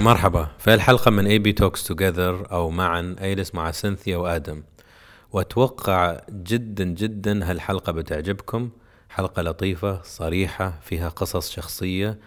[0.00, 0.48] مرحبا.
[0.58, 4.62] في الحلقة من AB Talks Together أو معا أيلس مع سينثيا وآدم.
[5.32, 8.70] وأتوقع جدا جدا هالحلقة بتعجبكم.
[9.08, 12.18] حلقة لطيفة صريحة فيها قصص شخصية.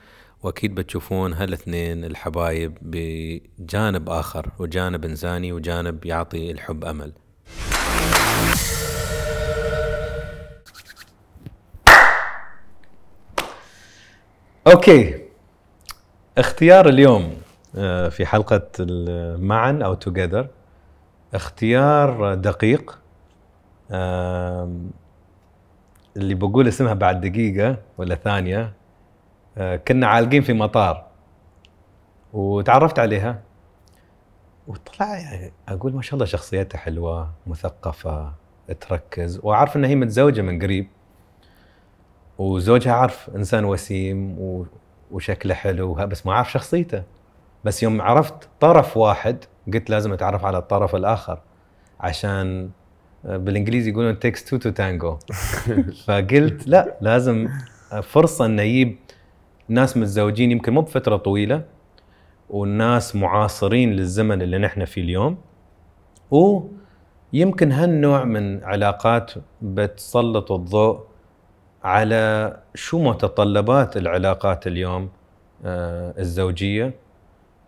[0.43, 7.13] وأكيد بتشوفون هالاثنين الحبايب بجانب آخر وجانب إنساني وجانب يعطي الحب أمل.
[14.67, 15.21] أوكي.
[16.37, 17.42] اختيار اليوم.
[18.09, 18.69] في حلقة
[19.39, 20.47] معا أو توجذر
[21.33, 22.99] اختيار دقيق.
[26.17, 28.73] اللي بقول اسمها بعد دقيقة ولا ثانية.
[29.57, 31.05] آه، كنا عالقين في مطار
[32.33, 33.41] وتعرفت عليها.
[34.67, 38.33] وطلع يعني أقول ما شاء الله شخصيتها حلوة مثقفة
[38.81, 39.39] تركز.
[39.43, 40.87] وأعرف انها هي متزوجة من قريب.
[42.37, 44.37] وزوجها عارف إنسان وسيم.
[45.11, 45.93] وشكله حلو.
[45.93, 47.03] بس ما أعرف شخصيته.
[47.63, 51.41] بس يوم عرفت طرف واحد قلت لازم أتعرف على الطرف الآخر
[51.99, 52.69] عشان
[53.25, 55.33] آه، بالإنجليزي يقولون takes two to tango.
[56.05, 57.49] فقلت لا لازم
[58.03, 58.97] فرصة ان يجيب
[59.69, 61.63] ناس متزوجين يمكن مو بفترة طويلة
[62.49, 65.37] والناس معاصرين للزمن اللي نحن فيه اليوم.
[66.31, 70.99] ويمكن هالنوع من علاقات بتسلط الضوء
[71.83, 75.09] على شو متطلبات العلاقات اليوم
[75.65, 76.85] آه، الزوجية.
[76.85, 77.02] آه،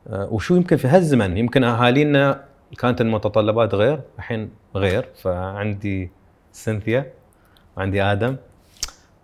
[0.09, 2.43] وشو يمكن في هالزمن؟ يمكن أهالينا
[2.79, 5.09] كانت المتطلبات غير الحين غير.
[5.21, 6.11] فعندي
[6.51, 7.11] سينثيا
[7.77, 8.35] وعندي آدم.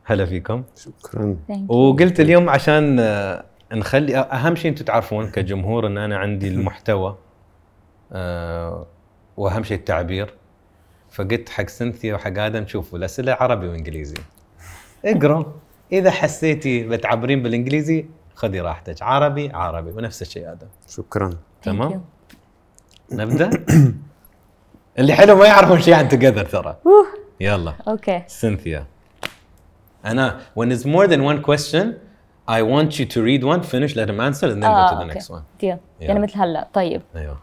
[0.04, 0.64] هلا فيكم.
[0.78, 1.38] شكرا.
[1.68, 3.44] وقلت اليوم عشان آه،
[3.74, 7.18] نخلي أهم شيء أنتم تعرفون كجمهور إن أنا عندي المحتوى
[8.14, 8.86] آه،
[9.38, 10.34] وأهم شيء التعبير.
[11.12, 14.18] فقلت حق سنثيا وحق آدم شوفوا الأسئلة عربي وإنجليزي.
[15.06, 15.44] اقروا
[15.92, 18.06] إذا حسيتي بتعبرين بالإنجليزي
[18.42, 19.02] خذي راحتك.
[19.02, 20.68] عربي عربي ونفس الشيء آدم.
[20.90, 21.30] شكرا.
[21.64, 22.04] تمام؟
[23.12, 23.50] نبدأ؟
[25.00, 26.76] اللي حلو ما يعرفون شيء عن توجذر ترى.
[27.40, 27.74] يلا.
[27.88, 28.24] أوكي.
[28.28, 28.86] سينثيا.
[30.06, 31.86] أنا when is more than one question
[32.48, 35.04] I want you to read one finish let him answer and then go to the
[35.04, 35.44] آه، next one.
[35.64, 35.78] Deal.
[36.02, 36.68] يعني مثل هلا.
[36.74, 37.02] طيب.
[37.16, 37.38] أيوه.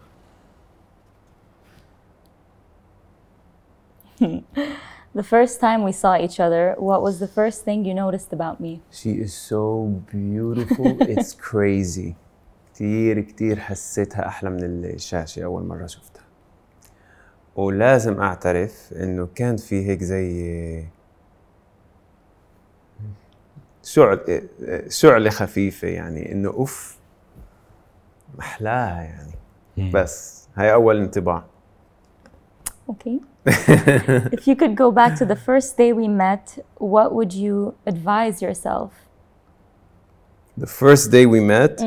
[5.15, 8.61] The first time we saw each other, what was the first thing you noticed about
[8.61, 8.81] me?
[8.93, 10.99] She is so beautiful.
[11.15, 12.15] It's crazy.
[12.75, 16.23] كتير كتير حسيتها أحلى من الشاشة أول مرة شفتها.
[17.57, 20.85] ولازم أعترف إنه كان في هيك زي
[23.83, 24.49] شعل
[24.89, 26.99] شعلة خفيفة يعني إنه أوف
[28.39, 29.33] محلاها يعني.
[29.93, 31.45] بس هاي أول انطباع.
[32.91, 33.21] Okay.
[34.37, 38.43] if you could go back to the first day we met, what would you advise
[38.43, 38.91] yourself?
[40.59, 41.83] The first day we met?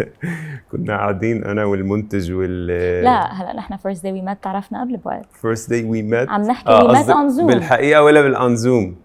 [0.72, 2.66] كنا قاعدين أنا والمنتج وال
[3.04, 5.26] لا هلا نحن first day we met تعرفنا قبل بوقت.
[5.42, 7.44] First day we met عم نحكي we met on Zoom.
[7.46, 8.96] بالحقيقة ولا بالأن زوم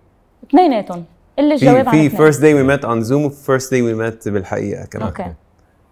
[0.50, 1.06] اثنيناتهم.
[1.40, 2.31] اللي في الجواب في اثنين.
[2.31, 5.08] first day we met on Zoom و first day we met بالحقيقة كمان.
[5.08, 5.34] okay.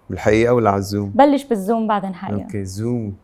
[0.10, 3.16] بالحقيقة ولا على ال Zoom؟ بلش بال Zoom بعدين حقيقة okay Zoom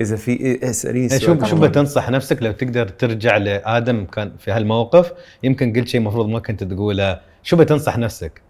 [0.00, 1.60] إذا في إيه اسأليني إيه، شو شو.
[1.60, 6.64] بتنصح نفسك لو تقدر ترجع لآدم كان في هالموقف يمكن قلت شيء المفروض ما كنت
[6.64, 8.42] تقوله شو بتنصح نفسك؟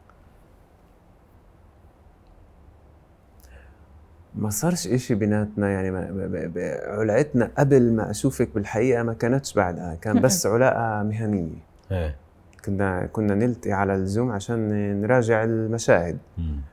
[4.35, 6.51] ما صارش إشي بيناتنا يعني ما
[6.87, 12.17] علاقتنا قبل ما أشوفك بالحقيقة ما كانتش بعدها كان بس علاقة مهنية إيه
[12.65, 14.71] كنا كنا نلتقي على ال Zoom عشان
[15.01, 16.19] نراجع المشاهد.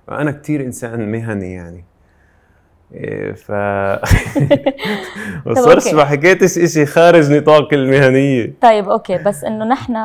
[0.08, 1.95] وأنا كتير إنسان مهني يعني إيه،
[3.36, 3.52] ف
[5.46, 5.88] ما صارش.
[5.94, 8.54] ما حكيتش إشي خارج نطاق المهنية.
[8.62, 9.98] طيب okay بس إنه نحن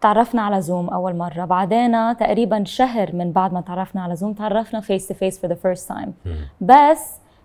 [0.00, 4.80] تعرفنا على Zoom أول مرة بعدين تقريبا شهر من بعد ما تعرفنا على Zoom تعرفنا
[4.80, 6.08] face to face for the first time.
[6.60, 7.00] بس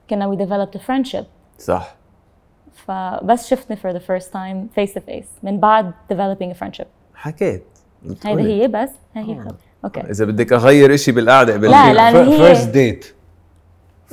[0.10, 1.24] كنا developed a friendship.
[1.60, 1.96] صح.
[2.86, 6.86] فبس شفتني for the first time face to face من بعد developing a friendship.
[7.16, 7.64] حكيت.
[8.26, 9.56] هيدا هي بس هي هي خلص.
[9.86, 10.00] okay.
[10.02, 12.02] إذا بدك أغير إشي بالقعدة بال لا، لا.
[12.02, 13.14] يعني هي- first date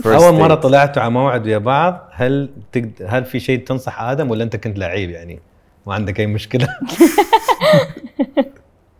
[0.06, 0.54] أول مرة.
[0.54, 2.92] طلعتوا على موعد ويا بعض هل تقد...
[3.06, 5.40] هل في شيء تنصح آدم ولا أنت كنت لعيب يعني؟
[5.86, 6.68] ما عندك أي مشكلة؟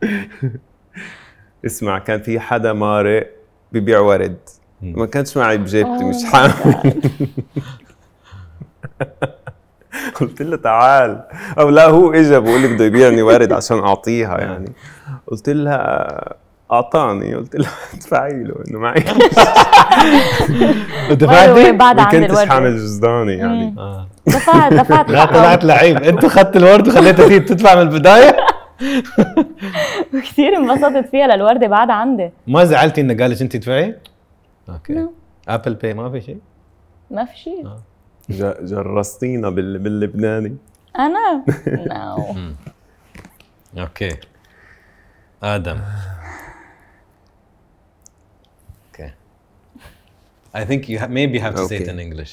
[1.67, 3.31] اسمع كان في حدا مارق
[3.73, 4.39] ببيع ورد.
[4.83, 6.55] ما كانش معي بجيبتي مش حامل.
[10.21, 11.23] قلت له تعال.
[11.59, 14.73] أو لا هو اجى بقول لي بده يبيعني ورد عشان أعطيها يعني.
[15.27, 16.35] قلت لها
[16.73, 19.05] أعطاني قلت لها ادفعي له إنه معي.
[21.11, 23.75] ودفعتي؟ بعد كنتش الورد حامل جزداني يعني.
[23.79, 24.09] آه.
[24.27, 25.25] دفعت دفعت لا.
[25.25, 25.97] طلعت لعيب.
[26.03, 28.37] أنت أخذت الورد وخليتها تيجي تدفع من البداية؟
[30.15, 32.31] وكثير انبسطت فيها للوردة بعد عندي.
[32.47, 33.99] ما زعلتي انه قالت أنت تدفعي؟
[34.69, 35.07] okay.
[35.49, 36.39] I'll pay ما في شيء؟
[37.11, 37.67] ما في شيء.
[37.67, 37.79] آه.
[38.31, 39.79] ج- جرصتينا بال...
[39.79, 40.57] باللبناني.
[40.99, 41.45] أنا؟
[43.75, 44.17] no okay.
[45.43, 45.79] آدم
[48.87, 49.11] okay
[50.55, 51.91] I think you ha- maybe have to say it Okay.
[51.91, 52.33] in English.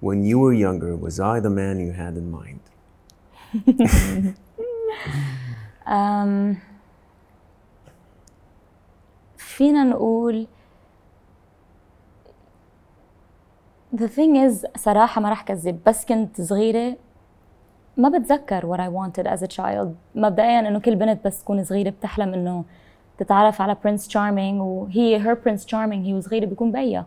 [0.00, 2.60] When you were younger, was I the man you had in mind?
[5.88, 6.56] أم
[9.36, 10.46] فينا نقول
[13.96, 16.96] The thing is صراحة ما راح كذب بس كنت صغيرة
[17.96, 21.90] ما بتذكر what I wanted as a child مبدئيا انه كل بنت بس تكون صغيرة
[21.90, 22.64] بتحلم انه
[23.18, 27.04] تتعرف على Prince Charming وهي her prince charming هي وصغيرة بيكون بيا.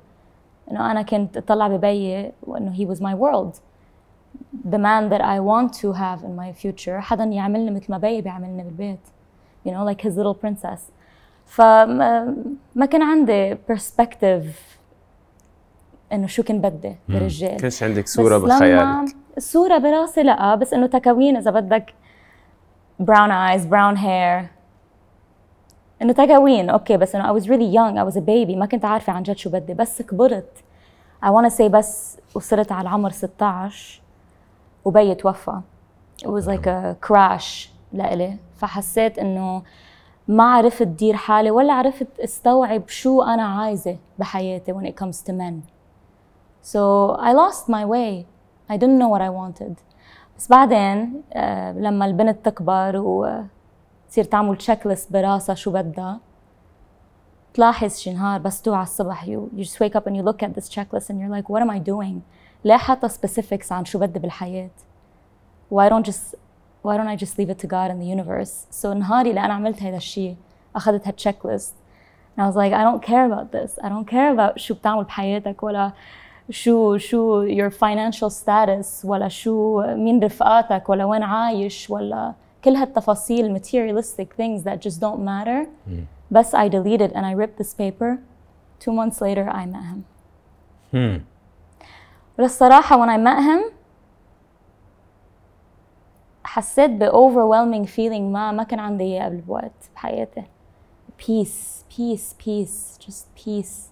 [0.71, 3.59] إنه أنا كنت أطلع ببيي وإنه he was my world.
[4.73, 8.21] The man that I want to have in my future حدا يعملني مثل ما بيي
[8.21, 8.99] بيعملني بالبيت.
[9.67, 10.79] You know like his little princess.
[11.45, 12.35] فما
[12.75, 14.45] ما كان عندي perspective
[16.13, 20.87] إنه شو كنت بدي برجال كانش عندك صورة لما بخيالك؟ الصورة براسي لأ بس إنه
[20.87, 21.93] تكوين إذا بدك
[23.01, 24.54] brown eyes brown hair.
[26.05, 28.55] إنه تكوين أوكي بس إنه I was really young I was a baby.
[28.55, 29.73] ما كنت عارفة عن جد شو بدي.
[29.73, 30.63] بس كبرت.
[31.25, 34.01] I wanna say بس وصلت على العمر 16
[34.85, 35.59] وبي توفى.
[36.23, 38.37] It was like a crash لإلي.
[38.57, 39.61] فحسيت إنه
[40.27, 45.33] ما عرفت دير حالي ولا عرفت استوعب شو أنا عايزة بحياتي when it comes to
[45.33, 45.53] men.
[46.61, 48.25] So I lost my way.
[48.69, 49.73] I didn't know what I wanted.
[50.37, 52.97] بس بعدين آه، لما البنت تكبر
[54.15, 56.19] وتصير تعمل تشيك ليست براسها شو بدها
[57.53, 60.55] تلاحظ شي نهار بس توعى الصبح you, you just wake up and you look at
[60.55, 62.21] this checklist and you're like what am I doing
[62.65, 64.69] ليه حاطة specifics عن شو بدي بالحياة
[65.73, 66.35] why don't just
[66.83, 69.53] why don't I just leave it to God and the universe so نهاري اللي أنا
[69.53, 70.35] عملت هذا الشيء
[70.75, 71.73] أخذت هال checklist
[72.37, 75.03] and I was like I don't care about this I don't care about شو بتعمل
[75.03, 75.91] بحياتك ولا
[76.49, 82.33] شو شو your financial status ولا شو مين رفقاتك ولا وين عايش ولا
[82.64, 85.66] كل هالتفاصيل materialistic things that just don't matter
[86.30, 88.18] بس I deleted and I ripped this paper
[88.84, 90.02] two months later I met him
[90.92, 91.18] Hmm.
[92.38, 93.72] وللصراحة when I met him
[96.44, 100.42] حسيت ب overwhelming feeling ما ما كان عندي إياه قبل بوقت بحياتي
[101.18, 103.90] peace peace peace just peace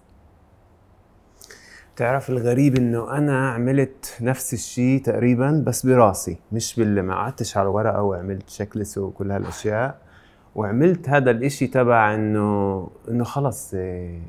[1.96, 7.68] بتعرف الغريب إنه أنا عملت نفس الشيء تقريبا بس براسي مش باللي ما قعدتش على
[7.70, 9.98] ورقه وعملت شيك ليست وكل هالأشياء
[10.56, 14.22] وعملت هذا الإشي تبع إنه إنه خلص إيه،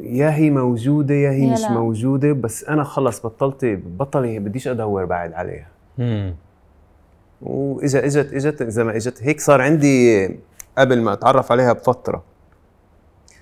[0.00, 1.70] يا هي موجودة يا هي مش لا.
[1.70, 3.64] موجودة بس أنا خلص بطلت
[3.98, 5.68] بطل بديش أدور بعد عليها.
[7.42, 10.26] واجا إجت إجت إذا ما إجت هيك صار عندي
[10.78, 12.22] قبل ما أتعرف عليها بفترة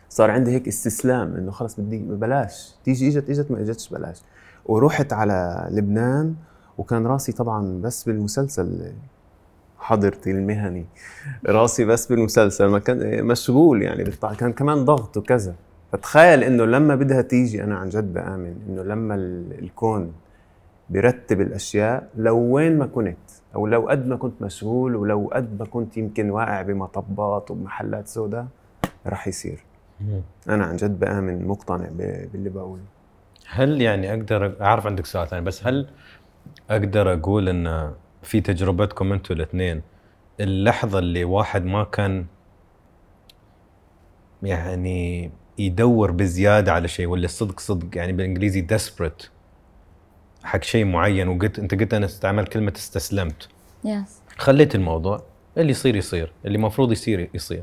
[0.08, 4.22] صار عندي هيك استسلام إنه خلص بدي بلاش تيجي إجت إجت ما إجتش بلاش
[4.66, 6.34] ورحت على لبنان
[6.78, 8.92] وكان راسي طبعا بس بالمسلسل
[9.78, 10.86] حضرتي المهني.
[11.46, 15.54] راسي بس بالمسلسل ما كان مشغول يعني بالطع- كان كمان ضغط وكذا.
[15.92, 20.12] فتخيل إنه لما بدها تيجي أنا عن جد بآمن إنه لما ال- الكون
[20.90, 23.16] برتب الأشياء لو وين ما كنت
[23.54, 28.46] أو لو قد ما كنت مشغول ولو قد ما كنت يمكن واقع بمطبات وبمحلات سوداء
[29.06, 29.64] رح يصير.
[30.48, 32.82] أنا عن جد بآمن مقتنع ب- باللي بقوله.
[33.48, 35.88] هل يعني أقدر أعرف عندك سؤال ثاني بس هل
[36.70, 39.82] أقدر أقول إن في تجربتكم أنتم الاثنين
[40.40, 42.26] اللحظة اللي واحد ما كان
[44.42, 49.26] يعني يدور بزيادة على شيء واللي صدق صدق يعني بالإنجليزي desperate
[50.44, 53.48] حق شيء معين وقلت أنت قلت أنا استعمل كلمة استسلمت.
[53.86, 53.88] Yes.
[54.38, 55.22] خليت الموضوع
[55.58, 57.62] اللي يصير يصير اللي المفروض يصير يصير.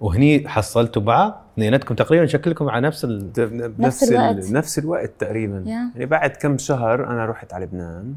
[0.00, 3.32] وهني حصلتوا بعض اثنيناتكم تقريبا شكلكم على نفس ال...
[3.78, 4.50] نفس ال- الوقت.
[4.50, 5.68] نفس الوقت تقريبا Yeah.
[5.68, 8.14] يعني بعد كم شهر أنا رحت على لبنان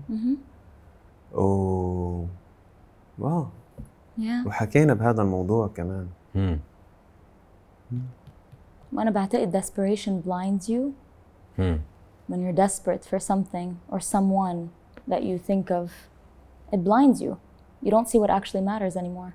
[1.34, 2.26] و
[3.20, 3.46] واو
[4.20, 6.60] yeah وحكينا بهذا الموضوع كمان مم.
[8.94, 10.82] وأنا بعتقد desperation blinds you
[11.60, 11.80] مم.
[12.32, 14.70] when you're desperate for something or someone
[15.12, 15.90] that you think of
[16.74, 17.36] it blinds you
[17.86, 19.32] you don't see what actually matters anymore.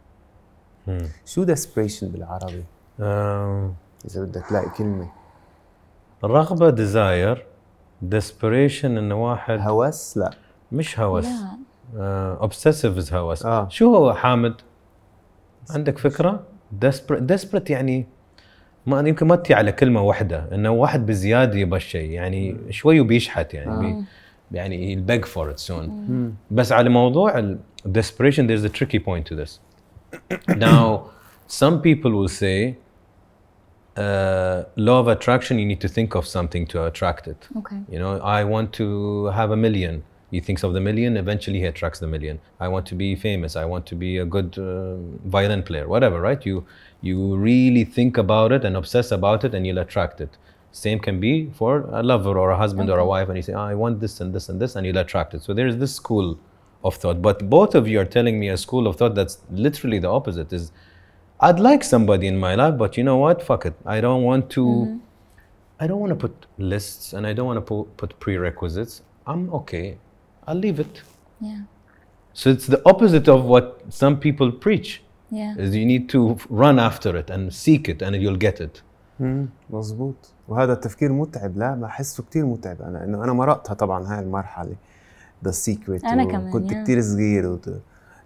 [1.26, 2.64] شو desperation بالعربي؟
[3.00, 5.08] إذا بدك تلاقي كلمة.
[6.24, 7.46] رغبه desire
[8.14, 10.30] desperation إنه واحد هوس؟ لا.
[10.72, 11.26] مش هوس.
[11.96, 13.46] obsessive هوس.
[13.46, 13.68] آه.
[13.68, 14.54] شو هو حامد؟
[15.70, 16.42] عندك فكرة؟
[16.84, 18.06] Desperate desperate يعني
[18.86, 23.54] ما يمكن ما تي على كلمة واحدة إنه واحد بزيادة يبغى الشيء يعني شوي وبيشحت
[23.54, 24.04] يعني.
[24.50, 25.90] بي يعني he'll beg for it soon.
[26.50, 29.60] بس على موضوع ال desperation there's a tricky point to this.
[30.56, 31.10] Now
[31.46, 32.76] some people will say
[33.96, 37.48] uh, law of attraction you need to think of something to attract it.
[37.56, 37.76] Okay.
[37.88, 40.02] you know i want to have a million.
[40.32, 42.40] He thinks of the million eventually he attracts the million.
[42.58, 43.54] I want to be famous.
[43.54, 44.96] I want to be a good uh,
[45.36, 46.44] violin player whatever right?
[46.44, 46.66] You
[47.00, 50.36] you really think about it and obsess about it and you'll attract it.
[50.72, 53.54] Same can be for a lover or a husband or a wife and you say
[53.54, 55.42] "Ah, i want this and this and this and you'll attract it.
[55.42, 56.38] So there's this school
[56.85, 59.99] of thought but both of you are telling me a school of thought that's literally
[59.99, 60.71] the opposite is
[61.47, 64.49] i'd like somebody in my life but you know what fuck it i don't want
[64.57, 64.63] to
[65.83, 66.35] I don't want to put
[66.73, 68.93] lists and I don't want to put, put prerequisites.
[69.31, 69.97] I'm okay.
[70.47, 70.95] I'll leave it.
[71.47, 71.61] Yeah.
[72.39, 73.65] So it's the opposite of what
[74.01, 74.89] some people preach.
[75.31, 75.55] Yeah.
[75.63, 76.19] Is you need to
[76.63, 78.75] run after it and seek it and you'll get it.
[79.19, 80.15] مم، مظبوط
[80.47, 84.75] وهذا التفكير متعب لا بحسه كتير متعب انا انه انا مرقتها طبعا هاي المرحله
[85.44, 86.82] The Secret أنا كمان، كنت يا.
[86.82, 87.70] كتير صغير وت...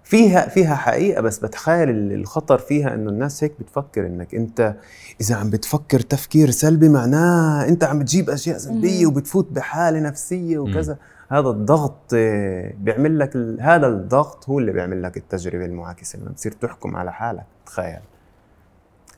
[0.05, 4.75] فيها فيها حقيقة بس بتخيل ال- الخطر فيها إنه الناس هيك بتفكر إنك أنت
[5.21, 10.97] إذا عم بتفكر تفكير سلبي معناه أنت عم بتجيب أشياء سلبية وبتفوت بحالة نفسية وكذا.
[11.29, 13.61] هذا الضغط آه، بيعمل لك ال...
[13.61, 17.99] هذا الضغط هو اللي بيعمل لك التجربة المعاكسة لما بتصير تحكم على حالك تخيل.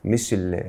[0.05, 0.63] مش ال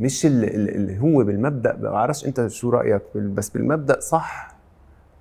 [0.00, 4.54] مش اللي, اللي هو بالمبدأ ما بعرفش أنت شو رأيك بس بالمبدأ صح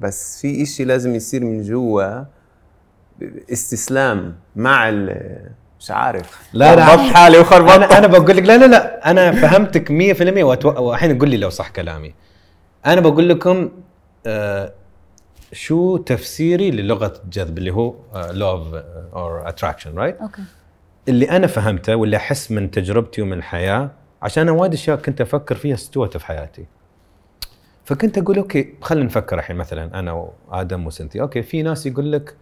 [0.01, 2.23] بس في إشي لازم يصير من جوا
[3.53, 5.17] استسلام مع ال
[5.79, 6.85] مش عارف لا، لا.
[6.85, 9.91] خربطت حالي وخربطت أنا أنا بقول لك لا لا لا أنا فهمتك 100%
[10.43, 12.13] وأتو- والحين قول لي لو صح كلامي.
[12.85, 13.69] أنا بقول لكم
[14.25, 14.73] آه
[15.53, 20.41] شو تفسيري للغة الجذب اللي هو uh, or attraction right؟ أوكي
[21.09, 23.89] اللي أنا فهمته واللي أحس من تجربتي ومن الحياة
[24.21, 26.65] عشان أنا وايد أشياء كنت أفكر فيها استوت في حياتي.
[27.83, 32.35] فكنت أقول okay خلينا نفكر الحين مثلا أنا وآدم وسنتي، okay في ناس يقول لك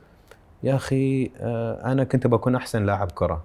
[0.63, 3.43] يا أخي آه، أنا كنت بكون أحسن لاعب كرة.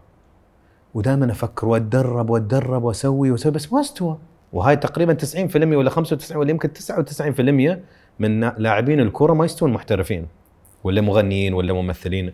[0.94, 4.18] ودائما أفكر وأتدرب وأتدرب وأسوي وأسوي بس ما استوى.
[4.52, 7.78] وهاي تقريبا 90% ولا 95 ولا يمكن 99%
[8.18, 10.26] من لاعبين الكره ما يستوون محترفين
[10.84, 12.32] ولا مغنيين ولا ممثلين.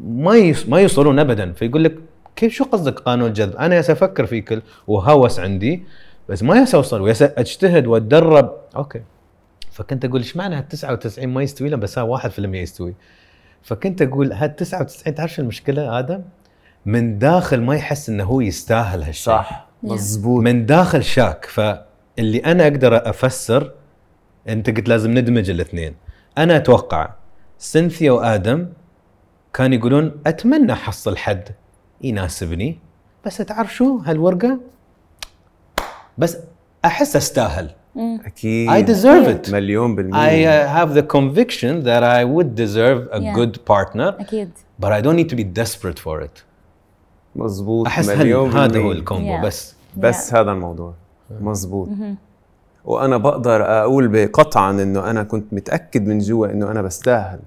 [0.00, 1.98] ما ما يوصلون ابدا فيقول لك
[2.36, 5.82] كيف شو قصدك قانون الجذب؟ أنا أفكر في كل وهوس عندي
[6.28, 8.56] بس ما أوصل وياس أجتهد وأتدرب.
[8.76, 9.02] أوكي.
[9.70, 12.94] فكنت أقول إيش معنى هال 99 ما يستوي؟ له بس ها 1% يستوي.
[13.62, 16.22] فكنت أقول هال 99 تعرف شو المشكلة آدم؟
[16.86, 19.34] من داخل ما يحس إنه هو يستاهل هالشيء.
[19.34, 19.68] صح.
[19.82, 21.44] مزبوط من داخل شاك.
[21.44, 23.72] فاللي أنا أقدر أفسر
[24.48, 25.94] أنت قلت لازم ندمج الاثنين.
[26.38, 27.14] أنا أتوقع
[27.58, 28.68] سينثيا وآدم
[29.54, 31.48] كانوا يقولون أتمنى أحصل حد
[32.02, 32.78] يناسبني
[33.26, 34.60] بس تعرف شو؟ هالورقة
[36.18, 36.38] بس
[36.84, 37.70] أحس أستاهل.
[37.96, 38.70] أكيد.
[38.70, 39.52] I deserve it.
[39.52, 40.84] مليون بالمية.
[40.84, 43.36] Have the conviction that I would deserve a Yeah.
[43.36, 44.50] good partner أكيد.
[44.82, 46.42] but I don't need to be desperate for it.
[47.36, 48.80] مزبوط أحس هل مليون هذا.
[48.80, 49.44] هو الكومبو؟ Yeah.
[49.44, 49.74] بس.
[49.96, 50.94] بس هذا الموضوع.
[51.40, 51.88] مزبوط
[52.84, 57.40] وأنا بقدر أقول بقطعا إنه أنا كنت متأكد من جوا إنه أنا بستاهل.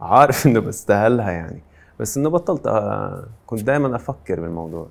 [0.00, 1.62] عارف إنه بستاهلها يعني.
[2.00, 3.24] بس إنه بطلت أ...
[3.46, 4.86] كنت دائما أفكر بالموضوع.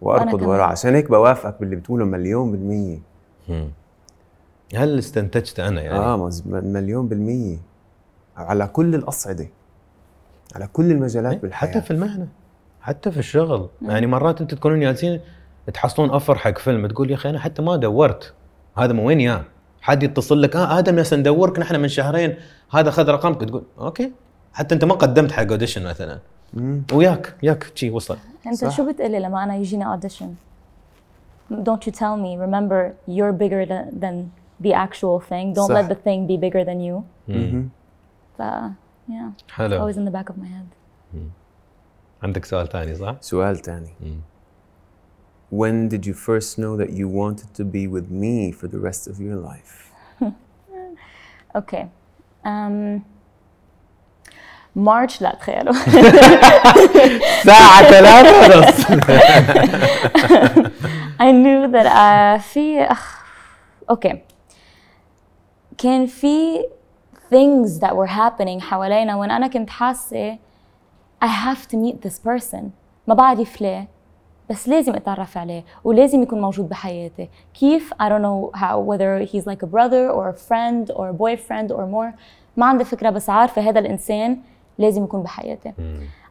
[0.00, 0.42] وأركض.
[0.42, 0.64] وراه.
[0.64, 2.98] عشان هيك بوافقك باللي بتقوله مليون بالمية.
[3.48, 3.68] مم.
[4.74, 6.30] هل استنتجت أنا يعني؟ آه.
[6.46, 7.58] مليون بالمية.
[8.36, 9.48] على كل الأصعدة.
[10.54, 11.70] على كل المجالات بالحياة.
[11.70, 12.28] حتى في المهنة.
[12.80, 13.68] حتى في الشغل.
[13.82, 15.20] يعني مرات انت تكونون جالسين
[15.74, 18.34] تحصلون offer حق فيلم تقول يا أخي أنا حتى ما دورت.
[18.76, 19.44] هذا من وين يا؟
[19.80, 22.34] حد يتصل لك آه آدم يا ندورك نحن من شهرين.
[22.70, 23.40] هذا خذ رقمك.
[23.40, 24.12] تقول okay.
[24.52, 26.14] حتى أنت ما قدمت حق audition مثلا.
[26.14, 26.20] مم.
[26.93, 28.69] وياك ياك شي وصل انت صح.
[28.77, 30.27] شو بتقلي لما انا يجيني audition
[31.53, 34.15] don't you tell me remember you're bigger than, than
[34.63, 35.75] the actual thing don't صح.
[35.75, 37.69] let the thing be bigger than you مهم.
[38.37, 40.75] ف yeah it's حلو always in the back of my head
[42.23, 44.19] عندك سؤال ثاني صح؟ سؤال تاني مم.
[45.53, 49.07] When did you first know that you wanted to be with me for the rest
[49.11, 49.91] of your life?
[51.55, 51.87] اوكي
[52.45, 52.99] um,
[54.76, 55.72] مارش لا تخيلوا.
[57.46, 58.86] ساعة ثلاثة ونص.
[61.18, 63.24] I knew that uh, في أخ
[63.90, 64.20] أوكي
[65.78, 66.58] كان في
[67.34, 70.38] things that were happening حوالينا وين أنا كنت حاسة
[71.24, 72.62] I have to meet this person.
[73.06, 73.88] ما بعرف ليه
[74.50, 77.28] بس لازم أتعرف عليه ولازم يكون موجود بحياتي.
[77.54, 81.14] كيف؟ I don't know how whether he's like a brother or a friend or a
[81.14, 82.12] boyfriend or more.
[82.56, 84.38] ما عندي فكرة بس عارفة هذا الإنسان
[84.78, 85.72] لازم يكون بحياتي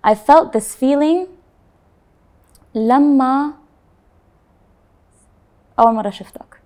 [0.08, 1.28] I felt this feeling
[2.76, 3.52] لما
[5.80, 6.62] أول مرة شفتك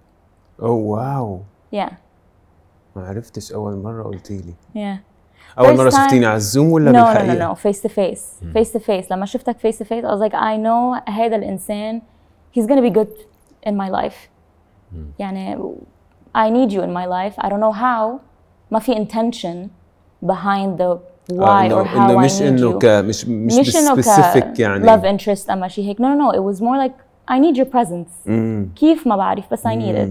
[0.62, 1.42] oh wow wow.
[1.76, 1.94] yeah.
[2.96, 5.00] ما عرفتش أول مرة قلتي لي yeah.
[5.60, 8.74] أول مرة شفتيني على الزوم ولا no, بالحقيقة؟ لا لا no face to face face
[8.74, 12.02] to face لما شفتك face to face I was like I know هذا الإنسان
[12.58, 13.10] he's gonna be good
[13.70, 14.30] in my life
[14.94, 14.96] mm.
[15.20, 15.58] يعني
[16.38, 18.20] I need you in my life I don't know how
[18.72, 19.70] ما في intention
[20.26, 20.98] behind the
[21.34, 22.78] why آه، إنه- or how I مش need you.
[22.80, 24.86] ك مش مش مش specific يعني.
[24.86, 25.98] love interest أما شيء هيك.
[25.98, 26.36] No no no.
[26.36, 26.96] It was more like
[27.32, 28.30] I need your presence.
[28.76, 30.10] كيف ما بعرف بس I need it.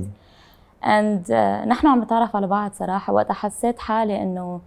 [0.84, 1.32] and uh,
[1.68, 3.12] نحن عم نتعرف على بعض صراحة.
[3.12, 4.60] وقتها حسيت حالي إنه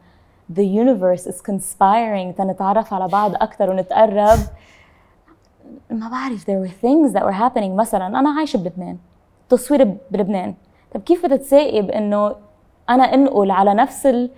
[0.54, 4.40] the universe is conspiring تنتعرف على بعض أكثر ونتقرب.
[5.90, 7.70] ما بعرف there were things that were happening.
[7.76, 8.98] مثلا أنا عايشة بلبنان
[9.50, 10.54] تصوير بلبنان.
[10.94, 12.36] طب كيف بدها تسائب انه
[12.90, 14.30] أنا أنقل على نفس ال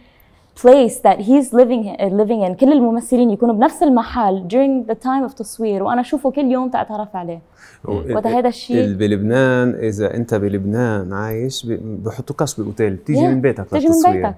[0.61, 1.83] place that he's living
[2.21, 2.51] living in.
[2.55, 7.15] كل الممثلين يكونوا بنفس المحل during the time of تصوير وأنا أشوفه كل يوم تتعرف
[7.15, 7.41] عليه.
[7.87, 13.23] وقت هذا الشيء ال- بلبنان إذا أنت بلبنان عايش بحطوكش بالاوتيل بتيجي Yeah.
[13.23, 14.35] من بيتك تجي من بيتك.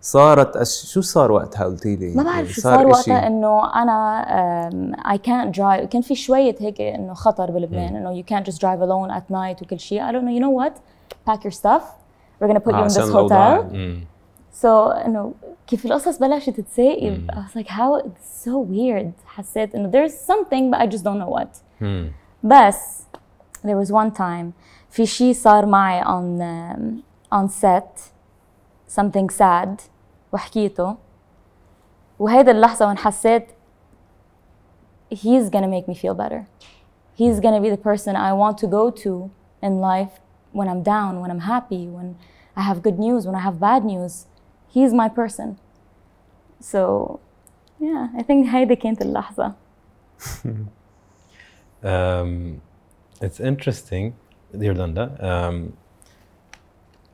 [0.00, 0.92] صارت أش...
[0.92, 2.14] شو صار وقتها؟ قلتي لي.
[2.14, 5.86] ما بعرف شو صار إشي- وقتها إنه أنا I can't drive.
[5.86, 9.62] كان في شوية هيك إنه خطر بلبنان إنه you can't just drive alone at night
[9.62, 10.00] وكل شيء.
[10.02, 10.72] قالوا انه you know what
[11.30, 11.82] pack your stuff.
[12.42, 13.64] We're gonna put you in عشان this hotel.
[14.61, 15.33] so انه
[15.67, 20.71] كيف القصص بلشت تتسائب I was like how it's so weird حسيت انه there's something
[20.71, 21.47] but I just don't know what
[21.81, 22.11] مم.
[22.43, 23.03] بس
[23.63, 24.51] there was one time
[24.89, 26.81] في شيء صار معي on um,
[27.39, 27.99] on set
[28.99, 29.81] something sad
[30.33, 30.95] وحكيته
[32.19, 33.47] وهيدا اللحظة وين حسيت
[35.13, 36.45] he's gonna make me feel better
[37.15, 39.29] he's gonna be the person I want to go to
[39.63, 40.13] in life
[40.51, 42.15] when I'm down when I'm happy when
[42.55, 44.13] I have good news when I have bad news
[44.73, 45.57] he's my person
[46.59, 47.19] so
[47.79, 49.53] yeah I think هيدي كانت اللحظة
[51.83, 52.61] Um,
[53.21, 54.15] it's interesting,
[54.53, 55.05] Yolanda.
[55.31, 55.77] Um,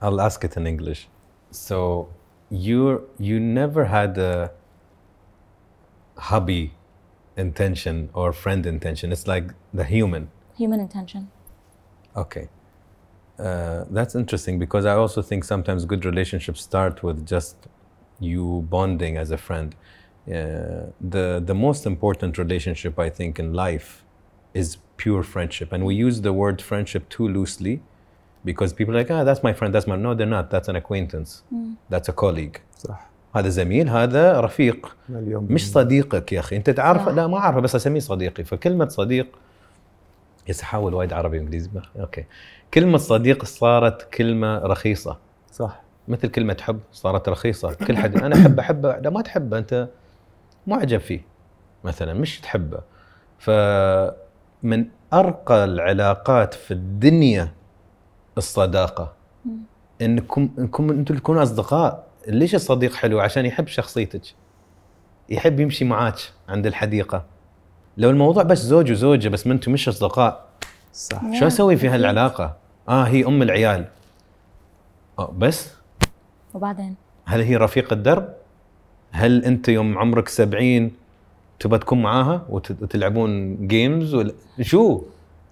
[0.01, 1.07] I'll ask it in English.
[1.51, 2.09] So
[2.49, 4.51] you you never had a
[6.17, 6.73] hobby
[7.37, 9.11] intention or friend intention.
[9.11, 10.23] It's like the human.
[10.57, 11.21] human intention
[12.15, 12.47] Okay.
[13.39, 17.55] Uh, that's interesting because I also think sometimes good relationships start with just
[18.19, 19.75] you bonding as a friend.
[19.75, 20.31] Uh,
[21.13, 23.89] the the most important relationship I think in life
[24.61, 24.67] is
[25.03, 27.75] pure friendship, and we use the word friendship too loosely
[28.49, 30.45] because people are like, ah, that's my friend, that's my no, they're not.
[30.53, 31.29] That's an acquaintance.
[31.89, 32.57] That's a colleague.
[32.77, 37.07] صح هذا زميل هذا رفيق اليوم مش صديقك يا اخي انت تعرف صح.
[37.11, 39.27] لا ما اعرفه بس اسميه صديقي فكلمه صديق
[40.50, 41.70] بس احاول وايد عربي وإنجليزي.
[42.00, 42.24] okay.
[42.74, 45.18] كلمة صديق صارت كلمة رخيصة.
[45.52, 45.82] صح.
[46.08, 47.74] مثل كلمة حب صارت رخيصة.
[47.74, 49.88] كل حد أنا أحب احبه لا ما تحبه أنت
[50.66, 51.20] معجب فيه
[51.84, 52.80] مثلا مش تحبه.
[53.38, 57.52] فمن أرقى العلاقات في الدنيا
[58.38, 59.12] الصداقة.
[60.02, 62.06] إنكم إنكم أنتم تكونوا أصدقاء.
[62.28, 64.22] ليش الصديق حلو؟ عشان يحب شخصيتك.
[65.28, 67.24] يحب يمشي معاك عند الحديقة.
[67.96, 70.46] لو الموضوع بس زوج وزوجة بس ما أنتم مش أصدقاء
[70.92, 71.20] صح.
[71.38, 71.88] شو أسوي في.
[71.88, 72.56] هالعلاقة؟
[72.88, 73.84] آه هي أم العيال.
[75.18, 75.70] آه بس؟
[76.54, 78.28] وبعدين؟ هل هي رفيق الدرب؟
[79.12, 80.90] هل أنت يوم عمرك 70
[81.60, 85.02] تبى تكون معاها وت- وتلعبون جيمز ولا شو؟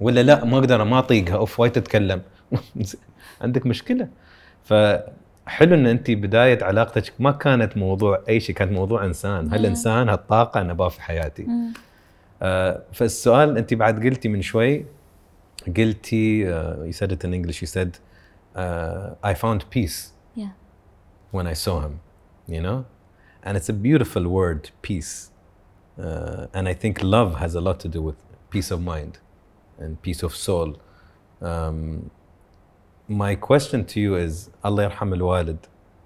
[0.01, 1.37] ولا لا ما أقدر ما أطيقها.
[1.37, 2.23] أوف وايد تتكلم.
[3.43, 4.09] عندك مشكلة.
[4.65, 9.53] فحلو إن أنت بداية علاقتك ما كانت موضوع أي شيء كانت موضوع إنسان.
[9.53, 11.47] هالانسان هالطاقة أنا في حياتي؟
[12.92, 14.86] فالسؤال انت بعد قلتي من شوي
[15.78, 17.98] قلتي uh, you said it in English you said
[18.56, 20.50] uh, I found peace yeah
[21.34, 22.00] when I saw him,
[22.48, 22.86] you know?
[23.44, 25.32] And it's a beautiful word, peace.
[26.00, 28.16] Uh, and I think love has a lot to do with
[28.52, 29.14] peace of mind
[29.80, 30.70] and peace of soul.
[31.42, 32.12] Um,
[33.08, 35.58] my question to you is Allah يرحم الوالد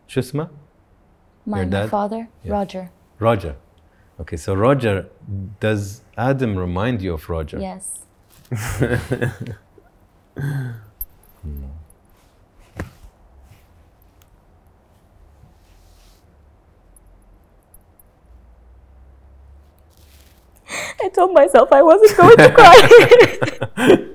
[0.08, 0.48] شو اسمه؟
[1.46, 1.90] my, Your my dad?
[1.90, 2.52] father Yeah.
[2.54, 3.56] Roger Roger.
[4.20, 5.06] Okay, so Roger,
[5.60, 7.60] does Adam remind you of Roger?
[7.60, 7.86] yes
[21.00, 22.78] I told myself I wasn't going to cry.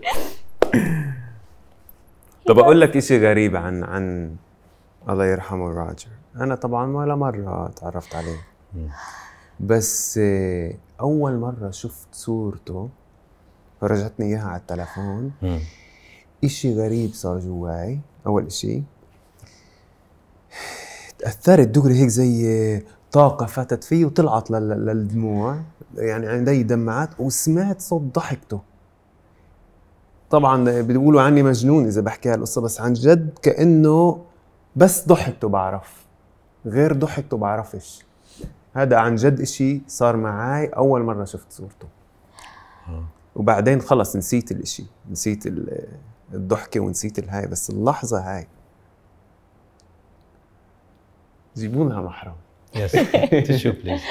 [2.47, 4.37] طب اقول لك شيء غريب عن عن
[5.09, 8.37] الله يرحمه راجر انا طبعا ولا مره تعرفت عليه
[9.60, 10.20] بس
[11.02, 12.90] أول مرة شفت صورته
[13.82, 15.32] فرجتني إياها على التلفون.
[16.44, 18.82] إشي غريب صار جواي أول إشي.
[21.20, 25.60] تأثرت دغري هيك زي طاقة فتت في وطلعت لل- للدموع.
[25.96, 28.62] يعني عندي دمعات وسمعت صوت ضحكته.
[30.30, 34.22] طبعا بيقولوا عني مجنون إذا بحكي هالقصة بس عن جد كأنه
[34.76, 36.06] بس ضحكته بعرف.
[36.66, 38.07] غير ضحكته بعرفش.
[38.78, 41.88] هذا عن جد اشي صار معي اول مره شفت صورته
[43.36, 45.88] وبعدين خلص نسيت الاشي نسيت ال-
[46.34, 48.48] الضحكه ونسيت الهاي بس اللحظه هاي
[51.58, 52.36] جيبوا لها محرم
[52.76, 52.92] Yes.
[53.48, 54.04] Tissue, please.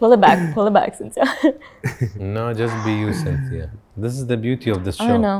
[0.00, 1.24] pull it back pull it back Cynthia
[2.36, 3.66] No, just be you, Cynthia.
[4.02, 5.14] This is the beauty of this show.
[5.16, 5.38] I know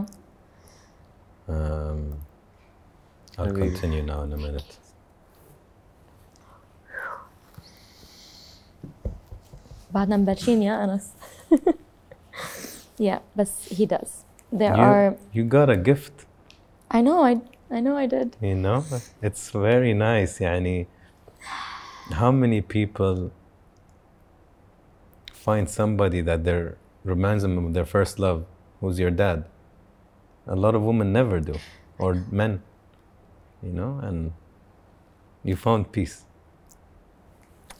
[1.56, 2.00] Um,
[3.38, 4.70] I'll continue now in a minute.
[9.97, 11.09] بعدنا مبلشين يا أنس
[13.01, 14.09] yeah بس he does
[14.53, 16.25] there You, are you got a gift,
[16.91, 17.33] I know I
[17.71, 18.83] I know I did you know?
[19.21, 20.41] It's very nice.
[20.41, 20.87] يعني
[22.11, 23.31] how many people
[25.45, 28.45] find somebody that they're reminds them of their first love,
[28.79, 29.45] who's your dad?
[30.47, 31.55] A lot of women never do,
[31.97, 32.61] or men,
[33.61, 34.33] you know, and
[35.43, 36.25] you found peace.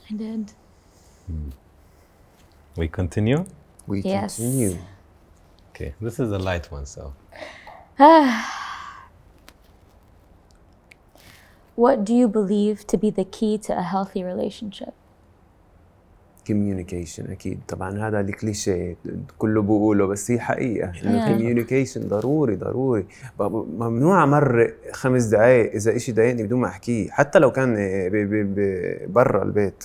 [0.10, 0.52] I did
[2.79, 3.41] We continue?
[3.91, 4.37] We Yes.
[4.37, 4.77] continue.
[5.71, 7.03] Okay, this is a light one, so.
[11.85, 14.95] What do you believe to be the key to a healthy relationship?
[16.51, 18.97] communication أكيد طبعا هذا الكليشيه
[19.39, 21.29] كله بقوله بس هي حقيقه انه Yeah.
[21.39, 23.07] communication ضروري ضروري
[23.41, 28.55] ممنوع أمر خمس دقائق اذا إشي ضايقني بدون ما احكيه حتى لو كان ب- ب-
[28.55, 29.85] ب- برا البيت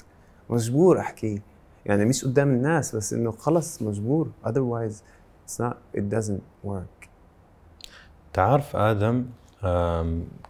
[0.49, 1.39] مجبور احكيه
[1.86, 4.32] يعني مش قدام الناس بس إنه خلص مجبور.
[4.46, 4.93] Otherwise
[5.48, 7.08] it's not it doesn't work.
[8.34, 9.26] تعرف آدم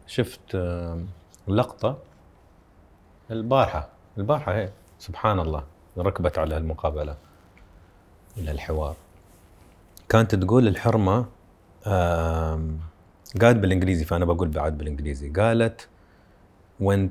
[0.07, 0.55] شفت
[1.47, 1.97] لقطة؟
[3.31, 3.89] البارحة.
[4.17, 4.71] البارحة هي.
[4.99, 5.63] سبحان الله
[5.97, 7.17] ركبت على المقابله
[8.37, 8.95] ولا الحوار.
[10.09, 11.25] كانت تقول الحرمة
[13.41, 15.29] قالت بالإنجليزي فأنا بقول بعد بالإنجليزي.
[15.29, 15.87] قالت
[16.81, 17.09] when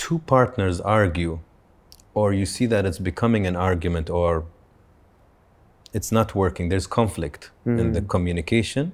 [0.00, 1.38] two partners argue
[2.14, 4.44] or you see that it's becoming an argument or
[5.92, 8.06] it's not working there's conflict in the hmm.
[8.06, 8.92] communication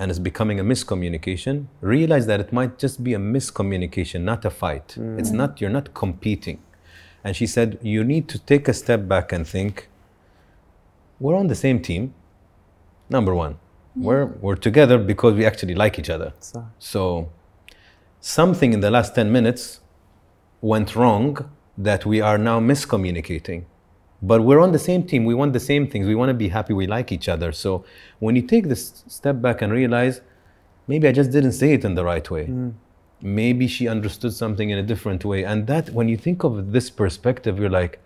[0.00, 4.50] and it's becoming a miscommunication, realize that it might just be a miscommunication, not a
[4.50, 4.96] fight.
[5.18, 5.36] It's hmm.
[5.36, 6.58] not, you're not competing.
[7.22, 9.88] And she said, you need to take a step back and think,
[11.18, 12.14] we're on the same team.
[13.10, 13.58] Number one,
[13.92, 14.04] hmm.
[14.04, 16.32] we're, we're together because we actually like each other.
[16.40, 17.28] صح So
[18.20, 19.80] something in the last 10 minutes
[20.62, 21.36] went wrong
[21.77, 23.65] that we are now miscommunicating.
[24.21, 25.25] But we're on the same team.
[25.25, 26.07] We want the same things.
[26.07, 26.73] We want to be happy.
[26.73, 27.51] We like each other.
[27.51, 27.85] So
[28.19, 30.21] when you take this step back and realize,
[30.87, 32.45] maybe I just didn't say it in the right way.
[33.21, 35.43] Maybe she understood something in a different way.
[35.43, 37.99] And that, when you think of this perspective, you're like,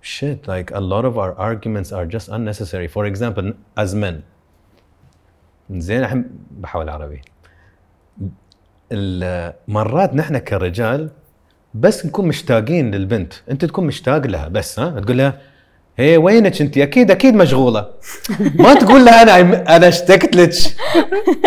[0.00, 2.88] shit, like a lot of our arguments are just unnecessary.
[2.88, 4.22] For example, as men,
[5.70, 6.24] زين الحين
[6.60, 7.20] بحاول عربي
[8.92, 11.10] ال- مرات نحن كرجال
[11.73, 13.33] بس نكون مشتاقين للبنت.
[13.51, 15.37] أنت تكون مشتاق لها بس ها؟ تقول لها
[15.97, 17.87] هي وينك أنت؟ أكيد أكيد مشغولة.
[18.55, 20.53] ما تقول لها أنا أنا اشتقت لك.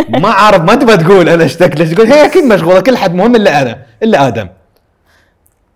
[0.08, 1.94] ما أعرف ما تبغى تقول أنا اشتقت لك.
[1.94, 4.48] تقول هي أكيد مشغولة كل حد مهم إلا أنا إلا آدم.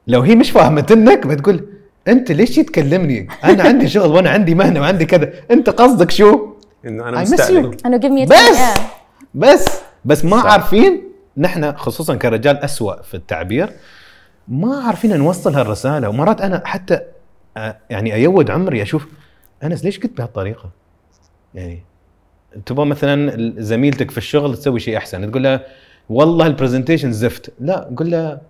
[0.07, 1.67] لو هي مش فاهمت إنك بتقول
[2.09, 5.33] أنت ليش تكلمني؟ أنا عندي شغل وأنا عندي مهنة وعندي كذا.
[5.51, 6.49] أنت قصدك شو؟
[6.87, 8.59] إنه أنا a بس.
[9.35, 9.65] بس
[10.05, 10.41] بس ما.
[10.41, 11.03] عارفين
[11.37, 13.71] نحن خصوصا كرجال أسوأ في التعبير
[14.49, 16.09] ما عارفين نوصل هالرسالة.
[16.09, 17.01] ومرات أنا حتى
[17.57, 19.07] آه، يعني أيود عمري أشوف
[19.63, 20.71] أنس ليش قلت بهالطريقة؟
[21.55, 21.83] يعني
[22.67, 25.61] تبغى مثلا زميلتك في الشغل تسوي شيء أحسن تقول لها
[26.09, 27.53] والله ال presentation زفت.
[27.61, 28.41] لا قول لها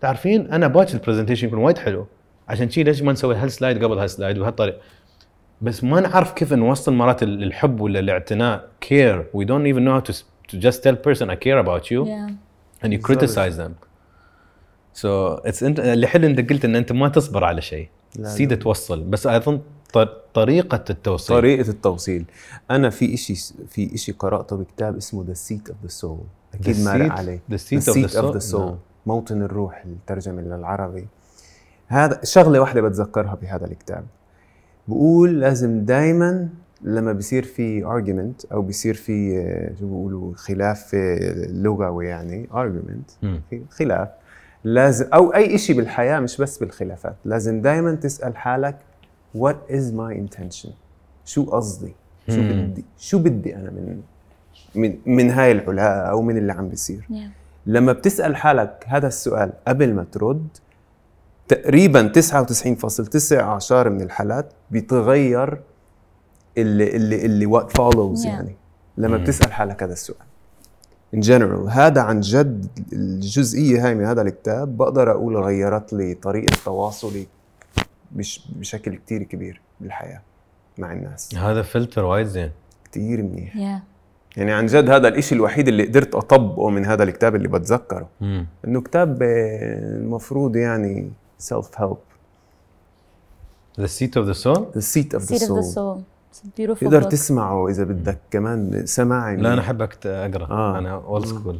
[0.00, 2.06] تعرفين أنا باكر ال presentation يكون وايد حلو.
[2.48, 4.78] عشان شي ليش ما نسوي هالسلايد قبل هال slide بهالطريقة؟
[5.62, 8.68] بس ما نعرف كيف نوصل مرات ال- الحب ولا الاعتناء.
[8.84, 9.18] care.
[9.36, 10.14] We don't even know how to,
[10.52, 12.84] to just tell person I care about you Yeah.
[12.84, 13.06] and you بالضبط.
[13.06, 13.91] criticize them.
[14.94, 17.88] So it's انت اللي حلو انت قلت إن أنت ما تصبر على شيء.
[18.18, 18.28] لا.
[18.54, 19.02] توصل.
[19.04, 19.26] بس
[19.92, 21.36] ط- طريقة التوصيل.
[21.36, 22.24] طريقة التوصيل.
[22.70, 23.34] أنا في إشي
[23.68, 25.24] في إشي قرأته بكتاب اسمه
[25.68, 26.24] of the Soul.
[26.54, 27.40] أكيد The مارق seat- عليه
[28.30, 28.58] of the soul؟ soul.
[28.60, 28.76] نعم.
[29.06, 31.06] موطن الروح الترجمة للعربي.
[31.86, 34.04] هذا شغلة واحدة بتذكرها بهذا الكتاب.
[34.88, 36.48] بقول لازم دايما
[36.82, 40.90] لما بيصير في argument أو بيصير في آه، شو بيقولوا خلاف
[41.50, 43.26] لغوي يعني argument
[43.70, 44.08] خلاف.
[44.64, 48.78] لازم أو أي شيء بالحياة مش بس بالخلافات لازم دائما تسأل حالك
[49.38, 50.68] what is my intention
[51.24, 51.94] شو قصدي
[52.28, 52.48] شو مم.
[52.70, 54.00] بدي شو بدي أنا من
[54.74, 57.14] من من هاي العلاقه أو من اللي عم بيصير Yeah.
[57.66, 60.46] لما بتسأل حالك هذا السؤال قبل ما ترد
[61.48, 65.60] تقريبا 99.9 من الحالات بيتغير
[66.58, 68.28] اللي اللي اللي what follows Yeah.
[68.28, 68.56] يعني
[68.98, 69.22] لما مم.
[69.24, 70.26] بتسأل حالك هذا السؤال
[71.16, 71.68] in general.
[71.68, 74.76] هذا عن جد الجزئية هاي من هذا الكتاب.
[74.76, 77.26] بقدر أقول غيرت لي طريقة تواصلي
[78.12, 80.22] بش بشكل كتير كبير بالحياة
[80.78, 81.34] مع الناس.
[81.34, 82.50] هذا فلتر وايد زين.
[82.84, 83.54] كتير منيح.
[83.54, 83.82] Yeah.
[84.36, 88.08] يعني عن جد هذا الإشي الوحيد اللي قدرت أطبقه من هذا الكتاب اللي بتذكره.
[88.20, 88.46] مم.
[88.64, 91.96] إنه كتاب آه، المفروض يعني self help
[93.80, 95.98] The seat of the soul The Seat of the Seed of the Soul.
[96.74, 97.02] تقدر.
[97.10, 98.86] تسمعه إذا بدك كمان.
[98.86, 100.50] سماعي لا أنا احب أكت- أقرأ.
[100.50, 100.78] آه.
[100.78, 101.58] أنا old school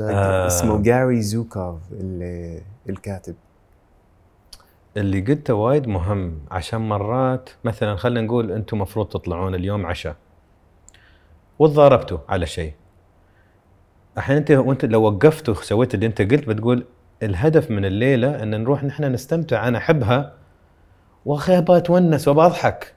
[0.00, 0.46] آه.
[0.46, 3.34] اسمه جاري زوكوف اللي الكاتب.
[4.96, 6.38] اللي قلته وايد مهم.
[6.50, 10.16] عشان مرات مثلا خلينا نقول أنتم مفروض تطلعون اليوم عشاء.
[11.58, 12.72] وتضاربتوا على شيء.
[14.16, 16.84] الحين أنت وأنت لو وقفت وسويت اللي أنت قلت بتقول
[17.22, 19.68] الهدف من الليلة إن نروح نحن نستمتع.
[19.68, 20.32] أنا أحبها.
[21.26, 22.94] وأخي أبغى أتونس وأبغى أضحك.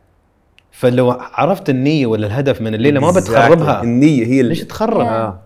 [0.77, 5.39] فلو عرفت النية ولا الهدف من الليلة ما بتخربها النية هي اللي ليش تخرب؟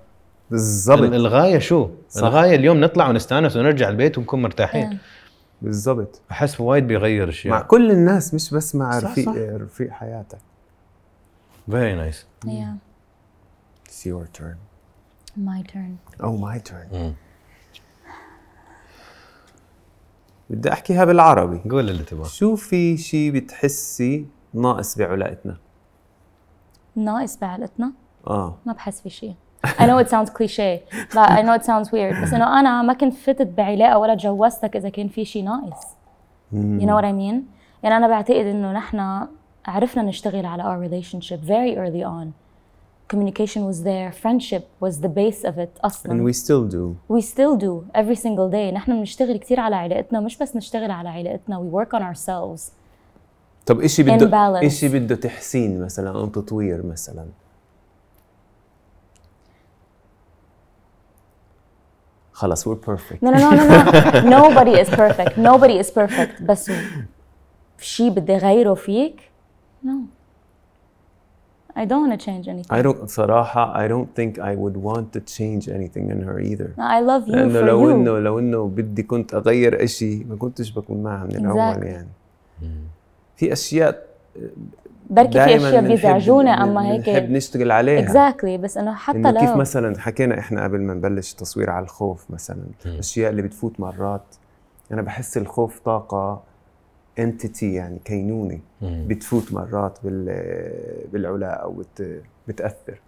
[0.52, 2.24] بالضبط ال- الغاية شو؟ صح.
[2.24, 4.98] الغاية اليوم نطلع ونستأنس ونرجع البيت ونكون مرتاحين.
[5.62, 9.34] بالضبط أحس وايد بيغير أشياء مع كل الناس مش بس مع صح، رفيق صح.
[9.38, 10.38] رفيق حياتك
[11.71, 12.76] very nice Yeah.
[13.89, 14.56] It's your turn
[15.38, 16.24] My turn.
[16.24, 16.98] Oh my turn
[20.50, 25.57] بدي أحكيها بالعربي قول اللي تبغاه شو في شيء بتحسي ناقص بعلاقتنا
[26.95, 27.91] ناقص بعلاقتنا
[28.27, 29.33] آه ما بحس في شيء
[29.67, 30.71] I know it sounds cliche
[31.13, 34.75] but I know it sounds weird بس انه أنا ما كنت فتت بعلاقه ولا تجوزتك
[34.75, 35.87] اذا كان في شيء ناقص
[36.53, 37.35] you know what I mean
[37.83, 39.27] يعني أنا بعتقد انه نحن
[39.65, 42.27] عرفنا نشتغل على our relationship very early on
[43.13, 47.21] communication was there friendship was the base of it and أصلا we still do we
[47.21, 51.59] still do every single day نحن بنشتغل كثير على علاقتنا مش بس نشتغل على علاقتنا
[51.59, 52.71] we work on ourselves
[53.65, 54.65] طب اشي بده Imbalance.
[54.65, 57.26] اشي بده تحسين مثلا أو تطوير مثلا
[62.32, 64.30] خلص we're perfect No, no, no, no, no.
[64.38, 65.38] Nobody is perfect.
[65.38, 66.43] Nobody is perfect.
[66.43, 66.71] بس
[67.80, 69.21] شيء بدي غيره فيك؟
[69.86, 69.89] No.
[71.76, 72.71] I don't want to change anything.
[72.80, 76.69] I don't صراحة I don't think I would want to change anything in her either
[76.78, 77.93] I love you لأنه for لو you.
[77.93, 81.86] إنه لو إنه بدي كنت أغير إشي ما كنتش بكون معها من الأول Exactly.
[81.86, 82.08] يعني
[83.41, 84.06] في أشياء
[85.10, 88.08] بركي في دائما أشياء بيزعجونا أما بنحب هيك نشتغل عليها.
[88.08, 91.84] Exactly بس إنه حتى إنه كيف لو مثلا حكينا إحنا قبل ما نبلش تصوير على
[91.84, 94.36] الخوف مثلا الاشياء اللي بتفوت مرات
[94.91, 96.43] أنا بحس الخوف طاقة
[97.19, 100.25] انتيتي يعني كينونة بتفوت مرات بال
[101.13, 102.99] بالعلاء أو بت بتأثر.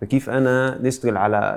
[0.00, 1.56] فكيف أنا نشتغل على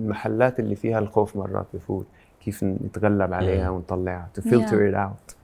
[0.00, 2.06] المحلات اللي فيها الخوف مرات بفوت؟
[2.44, 4.92] كيف نتغلب عليها ونطلعها؟ filter Yeah.
[4.92, 5.37] it out.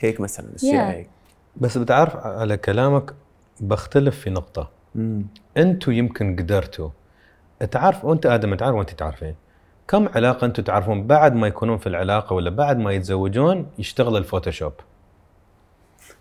[0.00, 0.94] هيك مثلا اشياء Yeah.
[0.94, 1.08] هيك.
[1.56, 3.14] بس بتعرف على كلامك
[3.60, 4.70] بختلف في نقطة.
[4.94, 5.26] مم.
[5.56, 6.90] أنتوا يمكن قدرتوا.
[7.70, 9.34] تعرف وانت آدم تعرف وانت تعرفين.
[9.88, 14.21] كم علاقة أنتوا تعرفون بعد ما يكونون في العلاقة ولا بعد ما يتزوجون يشتغل ال
[14.21, 14.72] Photoshop؟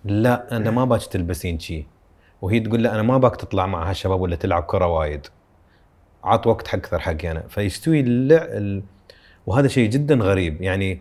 [0.05, 1.85] لا أنا ما باك تلبسين شي.
[2.41, 5.27] وهي تقول لا أنا ما باك تطلع مع هالشباب ولا تلعب كرة وايد.
[6.23, 7.43] عط وقت حق أكثر حقي أنا.
[7.49, 8.43] فيستوي اللع...
[8.43, 8.83] ال...
[9.45, 10.61] وهذا شيء جدا غريب.
[10.61, 10.99] يعني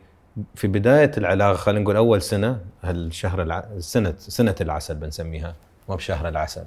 [0.55, 3.65] في بداية العلاقة خلينا نقول أول سنة هالشهر الع...
[3.79, 5.55] سنة سنة العسل بنسميها
[5.89, 6.63] مو بشهر العسل.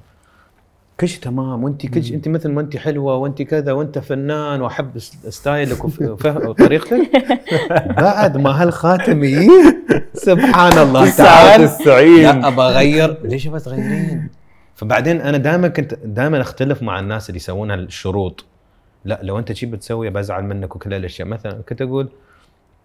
[1.00, 4.62] كل شيء تمام وأنت كل شيء أنت مثل ما أنت حلوة وأنت كذا وأنت فنان
[4.62, 4.98] وأحب
[5.30, 5.86] ستايلك
[6.22, 7.12] وطريقتك.
[7.98, 9.50] بعد ما هالخاتم يجي
[10.14, 13.18] سبحان الله تعال 99 لا ابى أغير.
[13.24, 14.30] ليش ابى تغيرين؟
[14.76, 18.46] فبعدين أنا دائما كنت دائما أختلف مع الناس اللي يسوون هالشروط.
[19.06, 21.28] لا لو أنت شي بتسوي بزعل منك وكل هالأشياء.
[21.28, 22.10] مثلا كنت أقول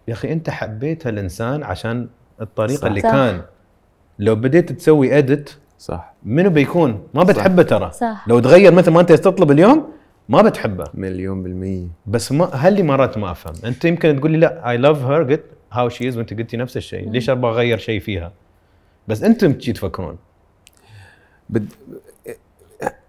[0.09, 2.09] يا أخي أنت حبيت هالإنسان عشان
[2.41, 2.87] الطريقة صح.
[2.87, 3.11] اللي صح.
[3.11, 3.43] كان.
[4.19, 6.15] لو بديت تسوي اديت صح.
[6.23, 7.91] منو بيكون؟ ما بتحبه ترى.
[7.91, 8.25] صح.
[8.29, 9.93] لو تغير مثل ما أنت تطلب اليوم
[10.29, 10.85] ما بتحبه.
[10.95, 11.87] مليون بالمية.
[12.07, 13.55] بس ما هل مرات ما أفهم.
[13.65, 16.77] أنت يمكن تقول لي لا I love her قلت how she is وأنت قلتي نفس
[16.77, 17.11] الشيء.
[17.11, 18.33] ليش أبغى أغير شيء فيها؟
[19.09, 20.17] بس أنتم شي تفكرون.
[21.51, 21.73] بد...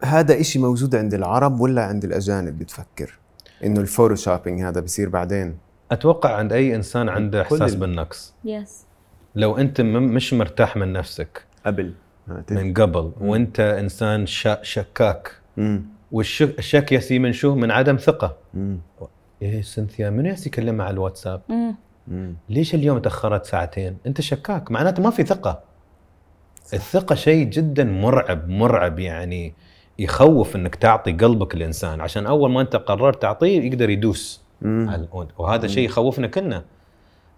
[0.03, 3.19] هذا إشي موجود عند العرب ولا عند الأجانب بتفكر؟
[3.63, 5.57] إنه ال photoshopping هذا بصير بعدين؟
[5.91, 8.33] أتوقع عند أي إنسان عنده إحساس ال- بالنقص.
[8.47, 8.69] Yes.
[9.35, 11.93] لو أنت مش مرتاح من نفسك قبل.
[12.51, 15.31] من قبل وأنت إنسان شا- شكاك.
[16.11, 18.37] والشك الشك يسي من شو؟ من عدم ثقة.
[19.41, 21.75] إيه سنثيا منو يسي يكلمها على الواتساب؟ مم.
[22.07, 22.35] مم.
[22.49, 25.63] ليش اليوم تأخرت ساعتين؟ أنت شكاك معناته ما في ثقة.
[26.73, 29.53] الثقة شيء جدا مرعب مرعب يعني
[29.99, 34.40] يخوف إنك تعطي قلبك الانسان عشان أول ما أنت قررت تعطيه يقدر يدوس.
[35.37, 36.63] وهذا شيء يخوفنا كلنا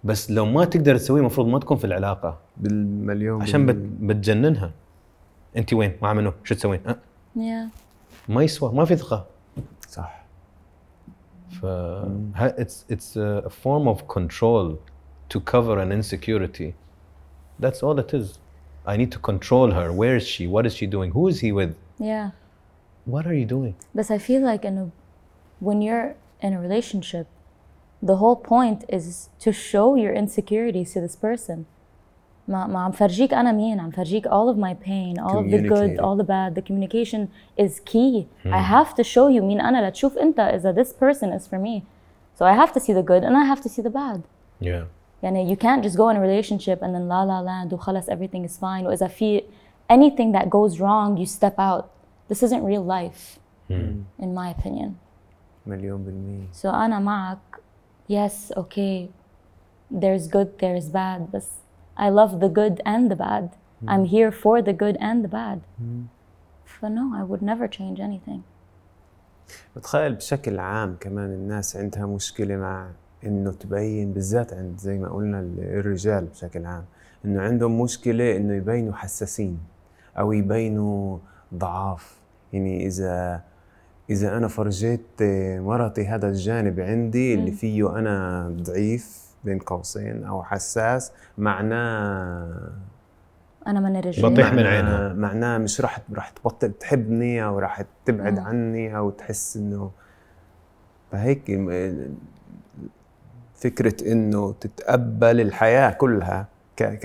[0.03, 3.65] بس لو ما تقدر تسويه المفروض ما تكون في العلاقه بالمليون عشان.
[4.01, 4.71] بتجننها
[5.57, 6.97] انت وين مع منو شو تسوين أه؟
[7.35, 7.69] yeah
[8.29, 9.25] ما يسوى ما في ثقه
[9.89, 10.23] صح
[11.61, 11.65] ف
[12.57, 14.77] it's it's a form of control
[15.33, 16.73] to cover an insecurity
[17.63, 18.39] that's all it is
[18.85, 21.51] I need to control her where is she what is she doing who is he
[21.59, 22.27] with yeah
[23.13, 24.85] what are you doing But I feel like in a,
[25.67, 26.09] when you're
[26.42, 27.26] in a relationship,
[28.02, 31.66] the whole point is to show your insecurities to this person.
[32.48, 35.58] ما ما عم فرجيك أنا مين عم فرجيك all of my pain, all of the
[35.58, 36.00] good, Communicate.
[36.00, 36.54] all the bad.
[36.54, 38.26] The communication is key.
[38.44, 41.82] I have to show you مين أنا لتشوف أنت إذا this person is for me.
[42.38, 44.22] So I have to see the good and I have to see the bad.
[44.60, 44.84] yeah
[45.22, 48.44] يعني you can't just go in a relationship and then la la land وخلص everything
[48.44, 49.42] is fine وإذا في
[49.92, 51.90] anything that goes wrong you step out.
[52.28, 53.38] This isn't real life
[54.24, 54.96] in my opinion.
[55.67, 56.47] مليون بالمية.
[56.61, 57.37] So أنا معك.
[58.11, 59.07] Yes okay.
[59.93, 61.31] There's good there's bad.
[61.33, 61.47] بس
[61.97, 63.49] I love the good and the bad.
[63.87, 65.59] I'm here for the good and the bad.
[66.81, 68.41] But no, I would never change anything.
[69.75, 72.89] بتخيل بشكل عام كمان الناس عندها مشكلة مع
[73.23, 76.85] إنه تبين بالذات عند زي ما قلنا ال- الرجال بشكل عام
[77.25, 79.59] إنه عندهم مشكلة إنه يبينوا حساسين
[80.19, 81.17] أو يبينوا
[81.53, 82.19] ضعاف.
[82.53, 83.41] يعني إذا
[84.09, 85.05] إذا أنا فرجيت
[85.59, 92.71] مرتي هذا الجانب عندي اللي فيه أنا ضعيف بين قوسين أو حساس معناه
[93.67, 95.13] أنا من الرجال بطيح من عينها.
[95.13, 98.45] معناه مش راح راح تبطل تحبني أو راح تبعد مم.
[98.45, 99.91] عني أو تحس إنه
[101.11, 101.51] فهيك
[103.55, 106.99] فكرة إنه تتقبل الحياة كلها ك-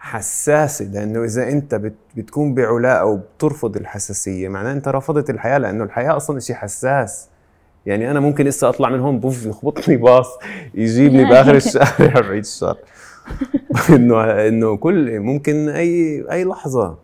[0.00, 5.84] حساسة لأنه إذا أنت بت بتكون بعلاء أو بترفض الحساسية معناه أنت رفضت الحياة لأنه
[5.84, 7.28] الحياة أصلا شيء حساس.
[7.86, 10.38] يعني أنا ممكن لسه أطلع من هون بوف يخبطني باص
[10.74, 12.76] يجيبني بآخر الشارع بعيد الشر.
[13.94, 16.98] إنه إنه كل ممكن أي أي لحظة.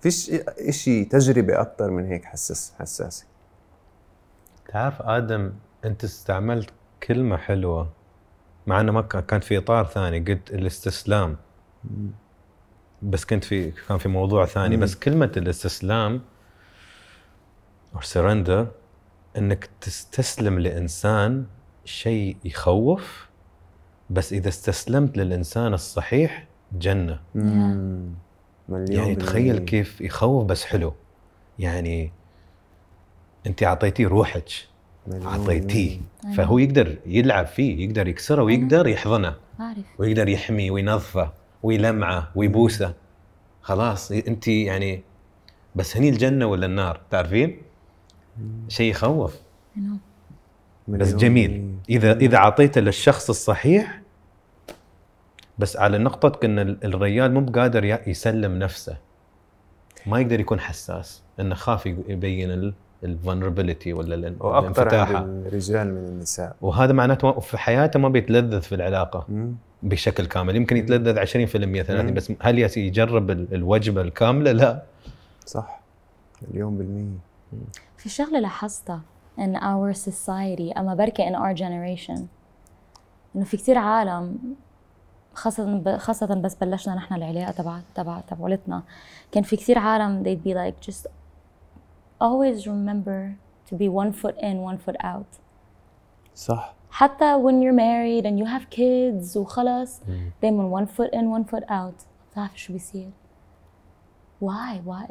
[0.00, 0.30] فيش
[0.68, 3.24] إشي تجربة أكثر من هيك حساس حساسة.
[4.72, 5.52] تعرف آدم
[5.84, 6.70] أنت استعملت
[7.02, 7.88] كلمة حلوة
[8.66, 11.36] مع إنه ما كان كان في إطار ثاني قلت الاستسلام.
[13.02, 16.20] بس كنت في كان في موضوع ثاني بس كلمة الاستسلام
[17.94, 18.68] أو سرندر
[19.38, 21.46] إنك تستسلم لإنسان
[21.84, 23.28] شيء يخوف
[24.10, 27.20] بس إذا استسلمت للإنسان الصحيح جنة.
[27.34, 28.14] مم.
[28.68, 29.58] يعني تخيل.
[29.58, 30.94] كيف يخوف بس حلو.
[31.58, 32.12] يعني
[33.46, 34.48] أنت أعطيتيه روحك.
[35.12, 36.00] أعطيتيه.
[36.36, 39.34] فهو يقدر يلعب فيه يقدر يكسره ويقدر يحضنه.
[39.98, 41.32] ويقدر يحميه وينظفه.
[41.62, 42.94] ويلمعه ويبوسة.
[43.62, 45.02] خلاص انت يعني
[45.74, 47.56] بس هني الجنة ولا النار؟ تعرفين؟
[48.68, 49.36] شيء يخوف.
[50.88, 51.74] بس جميل.
[51.90, 54.02] إذا إذا اعطيته للشخص الصحيح
[55.58, 58.96] بس على نقطة إن ال- الرجال مو بقادر ي- يسلم نفسه.
[60.06, 61.22] ما يقدر يكون حساس.
[61.40, 62.72] إنه خاف يبين
[63.04, 66.56] الفولنربيلتي ولا ال- وأكثر الانفتاحة عند الرجال من النساء.
[66.60, 69.24] وهذا معناته في حياته ما بيتلذذ في العلاقة.
[69.28, 69.54] مم.
[69.82, 70.56] بشكل كامل.
[70.56, 72.14] يمكن يتلذذ 20% 30 مم.
[72.14, 74.82] بس هل يجرب ال- الوجبة الكاملة؟ لا.
[75.46, 75.80] صح.
[76.50, 77.18] مليون بالمية.
[77.96, 79.00] في شغلة لاحظتها
[79.40, 82.20] in our society أما بركي in our generation
[83.36, 84.38] إنه في كتير عالم
[85.34, 88.82] خاصة ب- خاصة بس بلشنا نحن العلاقة تبع تبع تبعولتنا
[89.32, 91.06] كان في كتير عالم they'd be like just
[92.22, 93.36] always remember
[93.70, 95.38] to be one foot in one foot out.
[96.34, 96.74] صح.
[96.91, 100.01] حتى when you're married and you have kids وخلص
[100.41, 103.09] دايما one foot in one foot out بتعرف شو بيصير
[104.43, 105.05] why why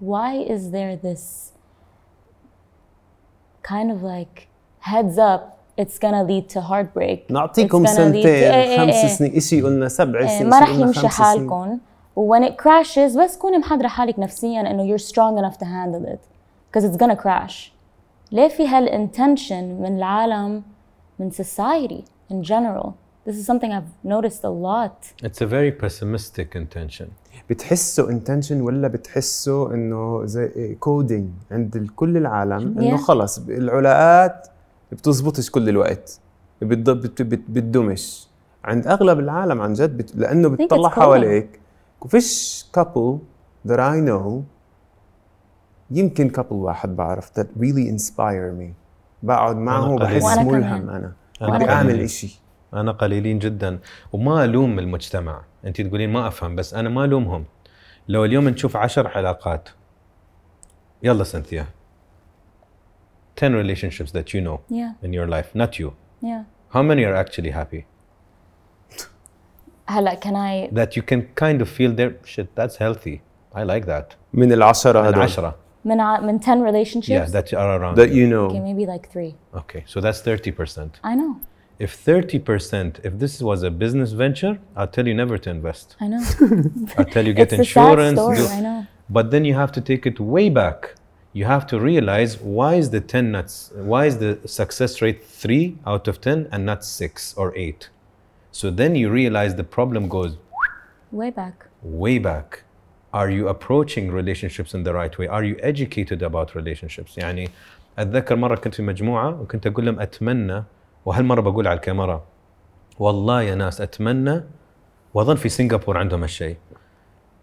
[0.00, 1.52] why is there this
[3.62, 4.48] kind of like
[4.80, 5.42] heads up
[5.76, 9.06] it's gonna lead to heartbreak نعطيكم It's gonna lead to- إيه، سنتين إيه، خمس إيه.
[9.08, 11.26] سنين اشي قلنا سبع إيه، سنين ما إشي رح قلنا يمشي خمس سنين.
[11.26, 11.78] حالكم
[12.16, 16.06] و when it crashes بس كوني محضرة حالك نفسيا انه you're strong enough to handle
[16.14, 16.20] it
[16.70, 17.70] because it's gonna crash
[18.32, 20.62] ليه في هالintention من العالم
[21.19, 22.93] من society in general.
[23.25, 24.95] This is something I've noticed a lot.
[25.23, 27.05] It's a very pessimistic intention.
[27.49, 32.99] بتحسه intention ولا بتحسه إنه زي coding عند كل العالم؟ إنه Yeah.
[33.01, 34.47] خلص العلاقات
[34.91, 36.19] بتزبطش كل الوقت.
[36.63, 38.27] بتض- بت- بت- بتدومش.
[38.65, 40.15] عند أغلب العالم عن جد بت...
[40.15, 40.89] لأنه بتطلع.
[40.89, 41.59] حواليك.
[42.01, 43.19] وفيش couple
[43.67, 44.41] that I know
[45.91, 48.73] يمكن couple واحد بعرف that really inspire me.
[49.23, 50.89] بقعد معه وأنا ملهم.
[50.89, 51.13] أنا.
[51.41, 51.69] بدي.
[51.69, 52.39] اعمل إشي.
[52.73, 53.79] أنا قليلين جدا.
[54.13, 55.41] وما ألوم المجتمع.
[55.65, 57.45] انت تقولين ما أفهم بس أنا ما ألومهم.
[58.07, 59.69] لو اليوم نشوف عشر علاقات.
[61.03, 61.65] يلا سنثيا.
[63.35, 65.05] 10 relationships that you know yeah.
[65.05, 65.53] in your life.
[65.53, 65.93] Not you.
[66.21, 66.43] Yeah.
[66.73, 67.85] How many are actually happy?
[69.87, 73.21] هلا can I that you can kind of feel their shit that's healthy.
[73.55, 74.15] I like that.
[74.33, 75.21] من العشرة من هدول.
[75.21, 75.55] عشرة
[75.86, 78.22] من ع- من 10 relationships yeah that are around that you.
[78.22, 81.36] you know okay maybe like 3 okay so that's 30% I know
[81.78, 86.06] if 30% if this was a business venture I'll tell you never to invest I
[86.12, 86.22] know
[86.98, 89.54] I'll tell you get it's a sad insurance story do- I know But then you
[89.62, 90.80] have to take it way back
[91.38, 95.78] you have to realize why is the 10 nuts why is the success rate 3
[95.92, 97.88] out of 10 and not 6 or 8
[98.58, 100.32] so then you realize the problem goes
[101.10, 102.62] way back way back
[103.13, 105.27] Are you approaching relationships in the right way?
[105.27, 107.17] Are you educated about relationships?
[107.17, 107.49] يعني
[107.99, 110.63] أتذكر مرة كنت في مجموعة وكنت أقول لهم أتمنى
[111.05, 112.23] وهالمرة بقول على الكاميرا
[112.99, 114.43] والله يا ناس أتمنى
[115.13, 116.57] وأظن في سنغافور عندهم هالشيء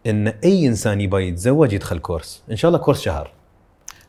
[0.06, 2.42] إن أي إنسان يبغى يتزوج يدخل course.
[2.50, 3.30] إن شاء الله course شهر.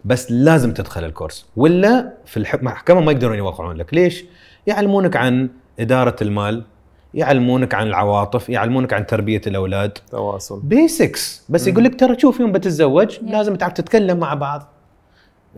[0.06, 1.50] بس لازم تدخل ال course.
[1.56, 3.94] ولا في المحكمه ما يقدرون يوقعون لك.
[3.94, 4.26] ليش؟
[4.68, 5.50] يعلمونك عن
[5.80, 6.64] إدارة المال.
[7.16, 9.98] يعلمونك عن العواطف يعلمونك عن تربية الأولاد.
[10.12, 10.60] تواصل.
[10.64, 14.68] basics بس يقول لك ترى شوف يوم بتتزوج لازم تعرف تتكلم مع بعض.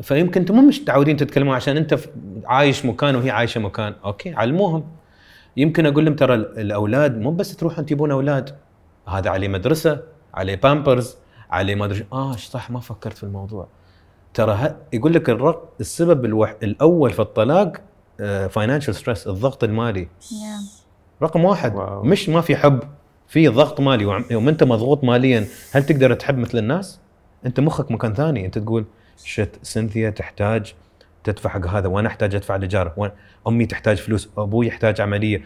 [0.02, 2.00] فيمكن أنتم مو مش متعودين تتكلموا عشان انت
[2.46, 3.94] عايش مكان وهي عايشة مكان.
[4.06, 4.84] okay علموهم.
[5.58, 8.56] يمكن أقول لهم ترى ال- الأولاد مو بس تروحون تجيبون أولاد.
[9.08, 10.00] هذا عليه مدرسة
[10.34, 11.16] عليه بامبرز
[11.50, 13.68] عليه ما أدري آه صح؟ ما فكرت في الموضوع.
[14.34, 16.56] ترى ه- يقول لك الرق السبب الوح...
[16.64, 17.78] الأول في الطلاق
[18.50, 20.08] financial stress الضغط المالي.
[20.22, 20.77] Yeah.
[21.22, 22.04] رقم واحد wow.
[22.04, 22.84] مش ما في حب
[23.28, 24.24] في ضغط مالي.
[24.32, 27.00] يوم انت مضغوط ماليا هل تقدر تحب مثل الناس؟
[27.46, 28.46] انت مخك مكان ثاني.
[28.46, 28.86] انت تقول
[29.24, 30.74] شت سنثيا تحتاج
[31.24, 35.42] تدفع حق هذا وأنا أحتاج أدفع الايجار وأنا- أمي تحتاج فلوس أبوي يحتاج عملية.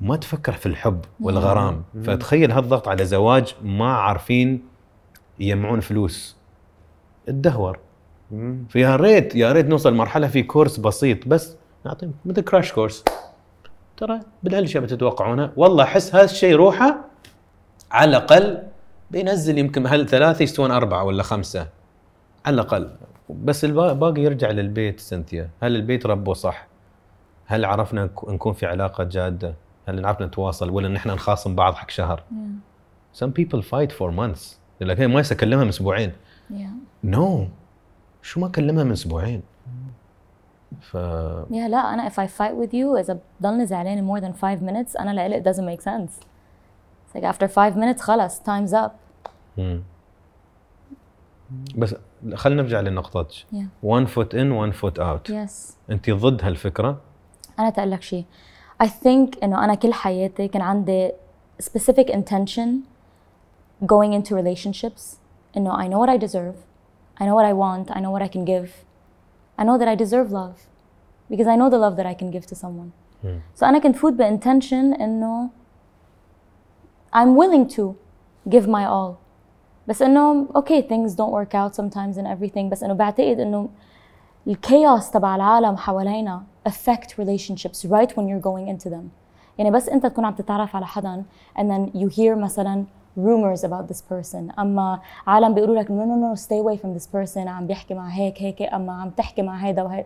[0.00, 1.82] ما تفكر في الحب والغرام.
[2.04, 4.62] فتخيل هالضغط على زواج ما عارفين
[5.40, 6.36] يجمعون فلوس.
[7.28, 7.78] الدهور.
[8.30, 8.64] مم.
[8.68, 13.04] فيا ريت يا ريت نوصل مرحلة في كورس بسيط بس نعطيهم مثل كراش كورس
[13.96, 17.04] ترى بالاشياء بتتوقعونها والله أحس هذا الشيء روحه
[17.90, 18.62] على الأقل
[19.10, 21.68] بينزل يمكن هل ثلاثة يستوون أربعة ولا خمسة.
[22.46, 22.90] على الأقل.
[23.30, 25.50] بس الباقي يرجع للبيت سنتيا.
[25.62, 26.66] هل البيت ربه صح؟
[27.46, 29.54] هل عرفنا نك- نكون في علاقة جادة؟
[29.88, 33.18] هل عرفنا نتواصل؟ ولا نحن نخاصم بعض حق شهر؟ yeah.
[33.20, 34.56] Some people fight for months.
[34.80, 36.12] يقول لك هي ما اكلمها من أسبوعين.
[36.50, 36.54] Yeah.
[37.06, 37.20] No.
[38.22, 39.42] شو ما اكلمها من أسبوعين.
[40.81, 40.93] ف
[41.49, 44.99] Yeah, لا أنا if I fight with you إذا بضلني زعلانة more than five minutes
[44.99, 46.11] أنا لإلي it doesn't make sense.
[47.05, 48.91] It's like after five minutes خلص time's up.
[49.57, 49.83] مم.
[51.77, 51.95] بس
[52.35, 53.85] خلينا نرجع لنقطتك Yeah.
[53.85, 55.73] one foot in one foot out Yes.
[55.91, 56.97] انت ضد هالفكره
[57.59, 58.25] أنا تقول لك شيء
[58.83, 61.11] I think إنه أنا كل حياتي كان عندي
[61.63, 62.69] specific intention
[63.85, 65.01] going into relationships
[65.57, 66.55] إنه I know what I deserve
[67.21, 68.69] I know what I want I know what I can give
[69.57, 70.57] I know that I deserve love
[71.29, 72.91] because I know the love that I can give to someone
[73.55, 75.49] so أنا كنت فوت بintention إنه
[77.13, 77.95] I'm willing to
[78.49, 79.15] give my all
[79.87, 83.69] بس إنه okay things don't work out sometimes and everything بس إنه بعتقد إنه
[84.47, 89.09] الكيوس تبع العالم حوالينا affect relationships right when you're going into them
[89.57, 91.23] يعني بس انت تكون عم تتعرف على حدا
[91.57, 92.85] and then you hear مثلا
[93.17, 97.07] rumors about this person اما عالم بيقولوا لك no no no stay away from this
[97.07, 100.05] person عم بيحكي مع هيك هيك اما عم تحكي مع هيدا وهيك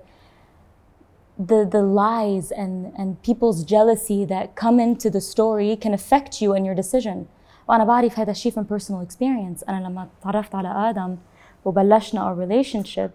[1.39, 6.53] the the lies and and people's jealousy that come into the story can affect you
[6.53, 7.25] and your decision
[7.69, 11.17] وانا بعرف هذا الشيء from personal experience انا لما تعرفت على ادم
[11.65, 13.09] وبلشنا our relationship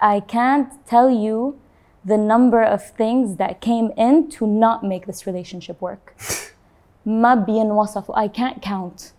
[0.00, 1.56] I can't tell you
[2.04, 6.16] the number of things that came in to not make this relationship work.
[7.06, 9.12] ما بينوصف I can't count.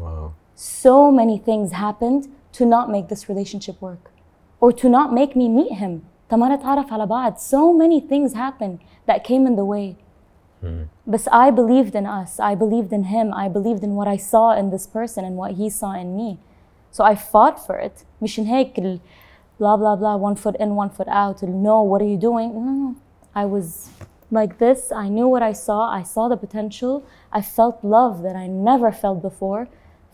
[0.00, 4.10] واو So many things happened to not make this relationship work
[4.60, 6.02] or to not make me meet him.
[6.30, 7.38] تما نتعرف على بعض.
[7.38, 9.96] So many things happened that came in the way.
[11.06, 12.38] But I believed in us.
[12.38, 13.32] I believed in him.
[13.32, 16.38] I believed in what I saw in this person and what he saw in me.
[16.90, 18.04] So I fought for it.
[18.22, 19.00] مشان هيك ال
[19.58, 22.48] blah blah blah one foot in one foot out ال no what are you doing
[22.66, 22.94] no no
[23.34, 23.90] I was
[24.30, 27.02] like this I knew what I saw I saw the potential
[27.37, 29.67] I felt love that I never felt before.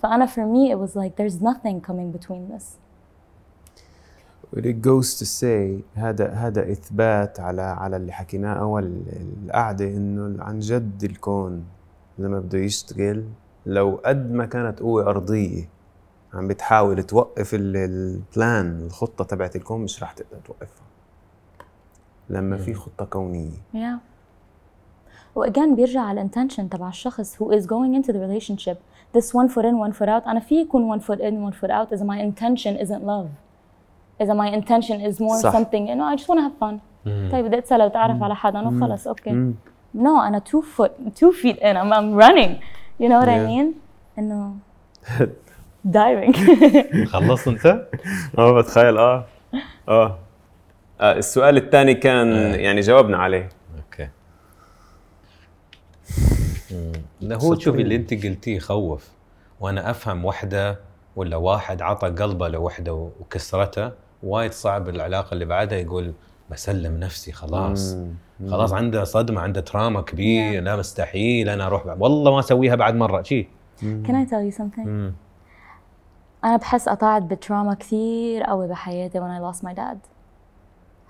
[0.03, 2.63] فأنا for me it was like there's nothing coming between this.
[4.53, 9.01] But it goes to say هذا هذا إثبات على على اللي حكيناه أول
[9.45, 11.63] القعدة إنه عن جد الكون
[12.17, 13.25] لما بده يشتغل
[13.65, 15.69] لو قد ما كانت قوة أرضية
[16.33, 20.85] عم بتحاول توقف ال- البلان الخطة تبعت الكون مش رح تقدر توقفها.
[22.29, 23.57] لما في خطة كونية.
[23.73, 24.10] Yeah.
[25.35, 28.77] وأجان بيرجع على الانتنشن تبع الشخص who is going into the relationship
[29.17, 31.69] this one foot in one foot out أنا في يكون one foot in one foot
[31.71, 33.27] out إذا my intention isn't love
[34.21, 35.51] إذا my intention is more صح.
[35.53, 36.79] something you know I just want to have fun
[37.31, 39.53] طيب بدي أتسأل وأتعرف على حدا وخلص أوكي مم.
[39.97, 42.51] no أنا two foot two feet in I'm, I'm running
[43.01, 43.49] you know what I Yeah.
[43.51, 43.65] mean
[44.19, 44.53] إنه
[45.87, 46.37] diving
[47.05, 47.87] خلصت انت؟
[48.37, 49.25] آه بتخيل آه
[49.89, 50.17] آه
[51.01, 52.27] آه، السؤال الثاني كان
[52.59, 53.49] يعني جاوبنا عليه
[57.21, 59.09] لا هو شوفي اللي انت قلتيه يخوف
[59.59, 60.79] وأنا أفهم وحدة
[61.15, 63.91] ولا واحد عطى قلبه لوحده وكسرته
[64.23, 66.13] وايد صعب العلاقة اللي بعدها يقول
[66.49, 68.49] بسلم نفسي خلاص مم.
[68.51, 72.01] خلاص عنده صدمة عنده تراما كبير لا مستحيل أنا أروح بعد.
[72.01, 73.47] والله ما أسويها بعد مرة شي
[73.81, 74.85] Can I tell you something?
[74.85, 75.13] مم.
[76.43, 79.97] أنا بحس قطعت بتراما كثير قوي بحياتي when I lost my dad.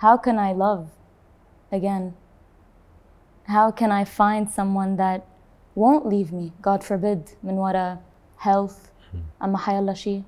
[0.04, 0.86] How can I love
[1.76, 2.04] again?
[3.51, 5.20] How can I find someone that
[5.77, 7.99] won't leave me, God forbid, من ورا
[8.39, 8.91] health
[9.43, 10.22] أما حيالله شي.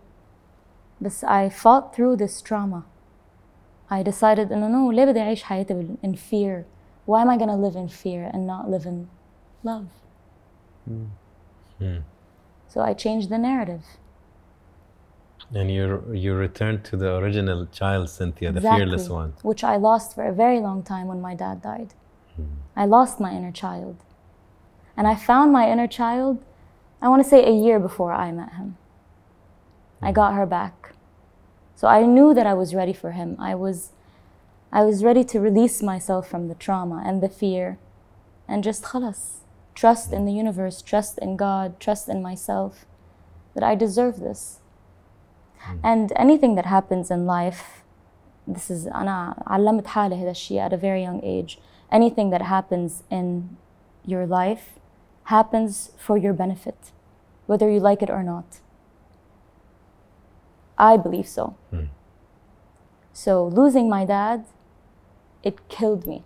[1.01, 2.82] بس I fought through this trauma.
[3.90, 6.64] I decided إنه no ليه بدي أعيش حياتي بال- in fear?
[7.07, 9.07] Why am I gonna live in fear and not live in
[9.64, 9.86] love?
[12.68, 13.84] So I changed the narrative.
[15.61, 15.84] and you
[16.24, 20.34] you return to the original child Cynthia the fearless one Which I lost for a
[20.44, 21.90] very long time when my dad died.
[22.76, 23.96] I lost my inner child.
[24.96, 26.42] And I found my inner child,
[27.01, 28.76] I want to say a year before I met him.
[30.03, 30.94] I got her back.
[31.76, 33.36] So I knew that I was ready for him.
[33.38, 33.92] I was
[34.70, 37.78] I was ready to release myself from the trauma and the fear
[38.46, 39.38] and just khalas.
[39.74, 42.84] Trust in the universe, trust in God, trust in myself
[43.55, 44.59] that I deserve this.
[45.82, 47.82] And anything that happens in life
[48.46, 51.59] this is أنا علمت حالي هذا الشيء at a very young age
[51.93, 53.55] anything that happens in
[54.03, 54.79] your life
[55.25, 56.91] happens for your benefit
[57.45, 58.59] whether you like it or not.
[60.77, 61.55] I believe so.
[61.69, 61.85] Hmm.
[63.11, 64.45] So losing my dad
[65.43, 66.23] it killed me.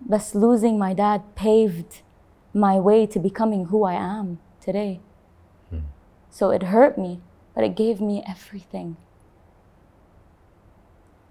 [0.00, 2.02] But losing my dad paved
[2.54, 5.00] my way to becoming who I am today.
[5.70, 5.86] Hmm.
[6.30, 7.20] So it hurt me
[7.54, 8.96] but it gave me everything.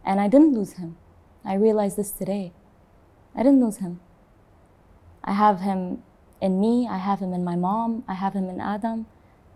[0.06, 0.98] And I didn't lose him.
[1.44, 2.52] I realized this today.
[3.35, 4.01] I didn't lose him.
[5.25, 6.03] I have him
[6.41, 9.07] in me, I have him in my mom, I have him in Adam,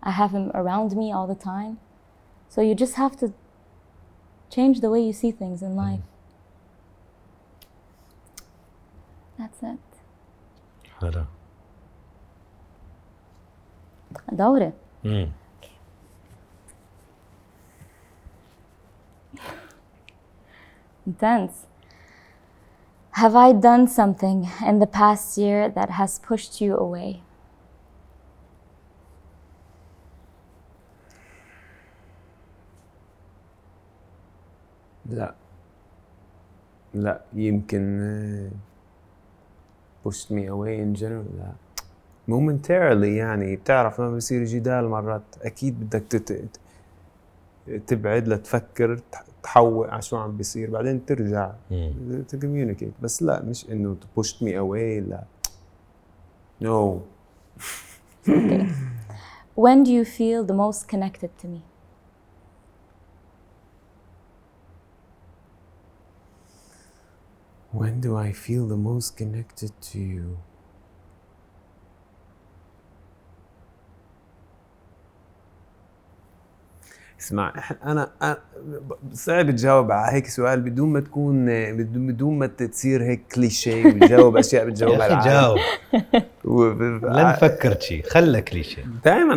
[0.03, 1.79] I have him around me all the time.
[2.49, 3.33] So you just have to
[4.49, 6.01] change the way you see things in life.
[9.37, 9.79] That's it.
[11.01, 11.25] حلو
[14.31, 14.73] دوري.
[15.05, 15.31] مم.
[21.07, 21.64] Intense.
[23.16, 27.22] Have I done something in the past year that has pushed you away?
[35.10, 35.34] لا
[36.94, 38.50] لا يمكن آه،
[40.08, 41.52] pushed me away in general لا
[42.28, 46.50] momentarily يعني بتعرف لما بصير جدال مرات أكيد بدك.
[47.86, 49.00] تبعد لتفكر
[49.42, 51.52] تحوق على شو عم بيصير بعدين ترجع
[52.28, 55.24] ت communicate بس لا مش إنه ت push me away لا
[56.60, 57.00] no
[59.56, 61.62] When do you feel the most connected to me?
[67.72, 70.38] When do I feel the most connected to you?
[77.20, 77.52] اسمع.
[77.84, 78.36] أنا أنا-
[79.12, 81.46] صعب تجاوب على هيك سؤال بدون ما تكون
[81.76, 85.58] بدون بدون ما تصير هيك كليشيه وتجاوب أشياء بتجاوبها يا أخي جاوب.
[87.14, 88.02] لا نفكر شيء.
[88.08, 88.84] خلى كليشيه.
[89.04, 89.34] دائما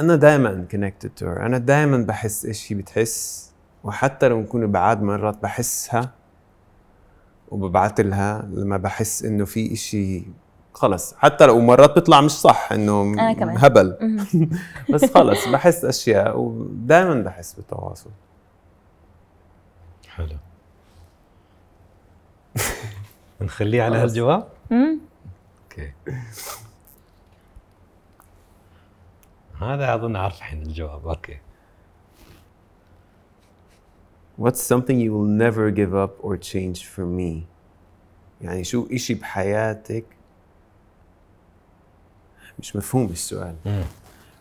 [0.00, 3.48] أنا دائما connected to أنا دائما بحس إيش هي بتحس.
[3.84, 6.12] وحتى لو نكون بعاد مرات بحسها
[7.48, 10.22] وببعث لها لما بحس إنه في إشي
[10.78, 11.14] خلص.
[11.14, 13.58] حتى لو مرات بيطلع مش صح إنه كمان.
[13.58, 14.18] هبل.
[14.92, 18.10] بس خلص بحس أشياء ودائما بحس بالتواصل.
[20.08, 20.36] حلو.
[23.40, 23.96] نخليه على.
[23.96, 25.92] هالجواب؟ أوكي.
[29.60, 31.08] هذا أظن عارف الحين الجواب.
[31.08, 31.38] أوكي.
[34.40, 37.44] What's something you will never give up or change for me?
[38.40, 40.04] يعني شو إشي بحياتك
[42.58, 43.54] مش مفهوم السؤال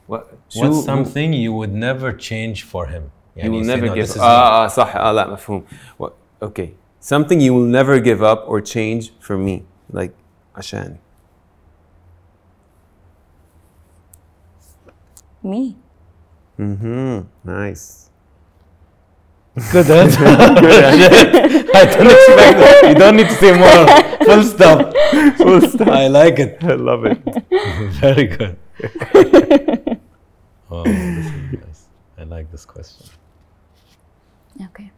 [0.10, 3.04] و- What's something you would never change for him
[3.36, 5.64] you will never give is آه آه صح آه لا مفهوم
[6.46, 6.68] okay
[7.14, 9.62] something you will never give up or change for me
[9.94, 10.12] like
[10.56, 10.98] عشاني
[15.44, 15.76] Me.
[16.60, 18.07] mm-hmm nice
[19.72, 20.02] Good eh?
[20.04, 20.24] answer.
[20.24, 20.30] Eh?
[21.74, 22.84] I don't expect that.
[22.90, 23.88] You don't need to say more.
[24.26, 24.94] Full stop.
[25.38, 25.88] Full stop.
[25.88, 26.64] I like it.
[26.64, 27.18] I love it
[28.00, 28.58] Very good.
[30.70, 31.86] oh, this is nice.
[32.20, 33.08] I like this question.
[34.62, 34.92] Okay.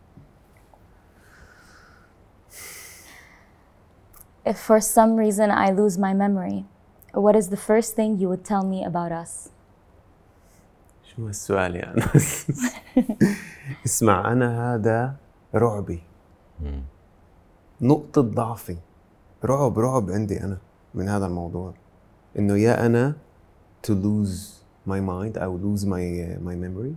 [4.45, 6.65] If for some reason I lose my memory,
[7.13, 9.51] what is the first thing you would tell me about us?
[11.19, 12.01] شو شو هالسؤال يعني؟
[13.85, 15.15] اسمع أنا هذا
[15.55, 16.03] رعبي.
[17.81, 18.77] نقطة ضعفي.
[19.45, 20.57] رعب رعب عندي أنا
[20.93, 21.73] من هذا الموضوع.
[22.39, 23.15] إنه يا أنا
[23.87, 26.95] to lose my mind أو lose my my memory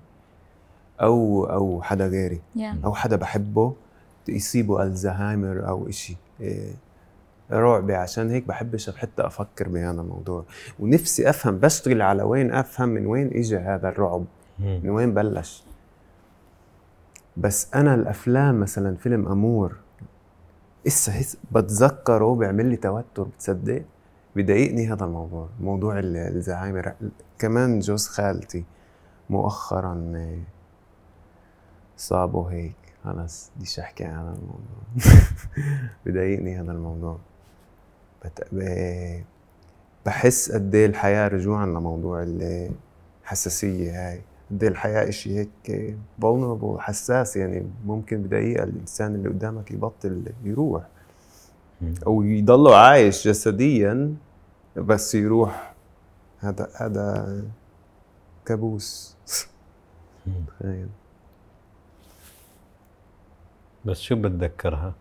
[1.01, 2.41] أو أو حدا غيري.
[2.57, 2.85] Yeah.
[2.85, 3.75] أو حدا بحبه
[4.29, 6.17] يصيبه الزهايمر أو إشي.
[6.41, 6.75] إيه،
[7.53, 7.95] رعبي.
[7.95, 10.45] عشان هيك بحبش حتى أفكر بهذا الموضوع.
[10.81, 14.25] ونفسي أفهم بشتغل على وين أفهم من وين اجى هذا الرعب.
[14.59, 14.81] مم.
[14.85, 15.65] من وين بلش.
[17.37, 19.77] بس أنا الأفلام مثلا فيلم أمور
[20.87, 23.83] إسا هس- بتذكره بيعمل لي توتر بتصدق؟
[24.37, 25.49] بضايقني هذا الموضوع.
[25.61, 26.93] موضوع ال- الزهايمر.
[27.39, 28.65] كمان جوز خالتي
[29.31, 30.13] مؤخرا
[31.97, 32.75] صابه هيك.
[33.05, 34.83] خلص بديش أحكي عن هذا الموضوع.
[36.07, 37.19] بضايقني هذا الموضوع.
[40.07, 42.27] بحس قد إيه الحياة رجوعا لموضوع
[43.25, 44.21] الحساسية هاي.
[44.51, 50.83] قد إيه الحياة إشي هيك vulnerable حساس يعني ممكن بدقيقة الإنسان اللي قدامك يبطل يروح.
[52.07, 54.15] أو يضله عايش جسديا
[54.77, 55.75] بس يروح.
[56.41, 57.43] هذا هذا
[58.47, 59.17] كابوس.
[60.47, 60.89] تخيل.
[63.85, 64.95] بس شو بتذكرها؟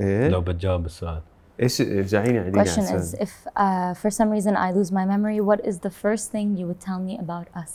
[0.00, 1.22] إيه؟ لو بتجاوب السؤال.
[1.62, 5.40] إيش رجعيني عيديني على Question is if uh, for some reason I lose my memory,
[5.40, 7.72] what is the first thing you would tell me about us?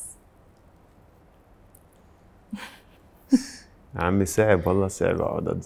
[3.95, 5.63] عمي صعب والله صعب أقعد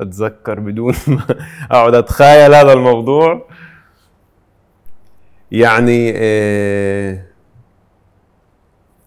[0.00, 1.22] أتذكر بدون ما
[1.70, 3.48] أقعد أتخيل هذا الموضوع
[5.52, 7.24] يعني آه،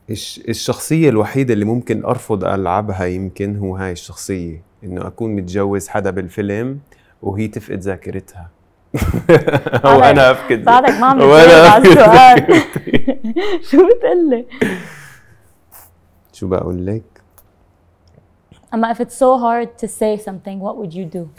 [0.10, 6.10] الش- الشخصية الوحيدة اللي ممكن أرفض ألعبها يمكن هو هاي الشخصية إنه أكون متجوز حدا
[6.12, 6.80] بالفيلم
[7.22, 8.50] وهي تفقد ذاكرتها
[8.96, 12.62] أو بعدك- أنا افقد بعدك ما عم على السؤال.
[13.64, 14.46] شو بتقلي؟
[16.34, 17.04] شو بقول لك؟
[18.74, 21.30] أما if it's so hard to say something, what would you do?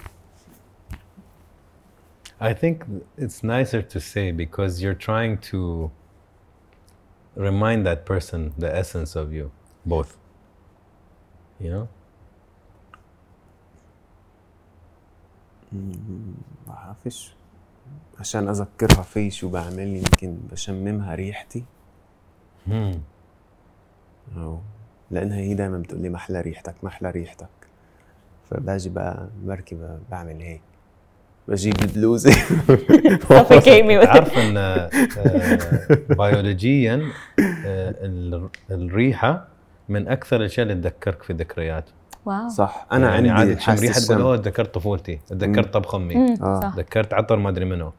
[2.40, 2.84] I think
[3.16, 5.90] it's nicer to say because you're trying to
[7.36, 9.50] remind that person the essence of you,
[9.84, 10.16] both.
[11.60, 11.88] You know?
[16.68, 17.34] بعرفش
[18.20, 21.64] عشان اذكرها في شو بعمل يمكن بشممها ريحتي.
[22.68, 22.96] Hmm.
[24.36, 24.58] أو
[25.10, 27.48] لأنها هي دائما بتقول لي محلى ريحتك محلى ريحتك.
[28.50, 30.60] فباجي بقى بركي ب- بعمل هيك.
[31.48, 34.12] بجيب البلوزه Suffocate me with it.
[34.12, 34.90] تعرف إن آه،
[36.10, 36.94] بيولوجيا
[37.66, 39.48] آه، ال- الريحة
[39.88, 41.84] من أكثر الأشياء اللي تذكرك في ذكريات.
[42.26, 42.48] Wow.
[42.48, 44.20] صح أنا يعني عندي عادي تشم حاسة ريحه تقول.
[44.20, 46.72] اوه تذكرت طفولتي تذكرت طبخ امي مم، آه.
[46.76, 47.92] تذكرت عطر ما أدري منه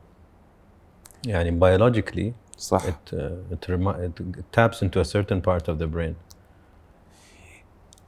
[1.25, 6.13] يعني biologically صح it, uh, it, it, taps into a certain part of the brain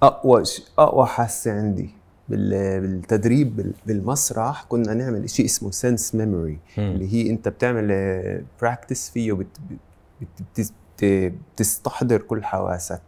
[0.03, 0.43] أقوى.
[0.80, 1.89] أقوى حاسة عندي
[2.30, 2.82] بال...
[2.82, 3.74] بالتدريب بال...
[3.86, 7.88] بالمسرح كنا نعمل شيء اسمه sense memory اللي هي أنت بتعمل
[8.62, 9.34] practice فيه.
[9.34, 9.47] بت...
[10.57, 10.74] بت...
[11.55, 13.01] بتستحضر كل حواسك.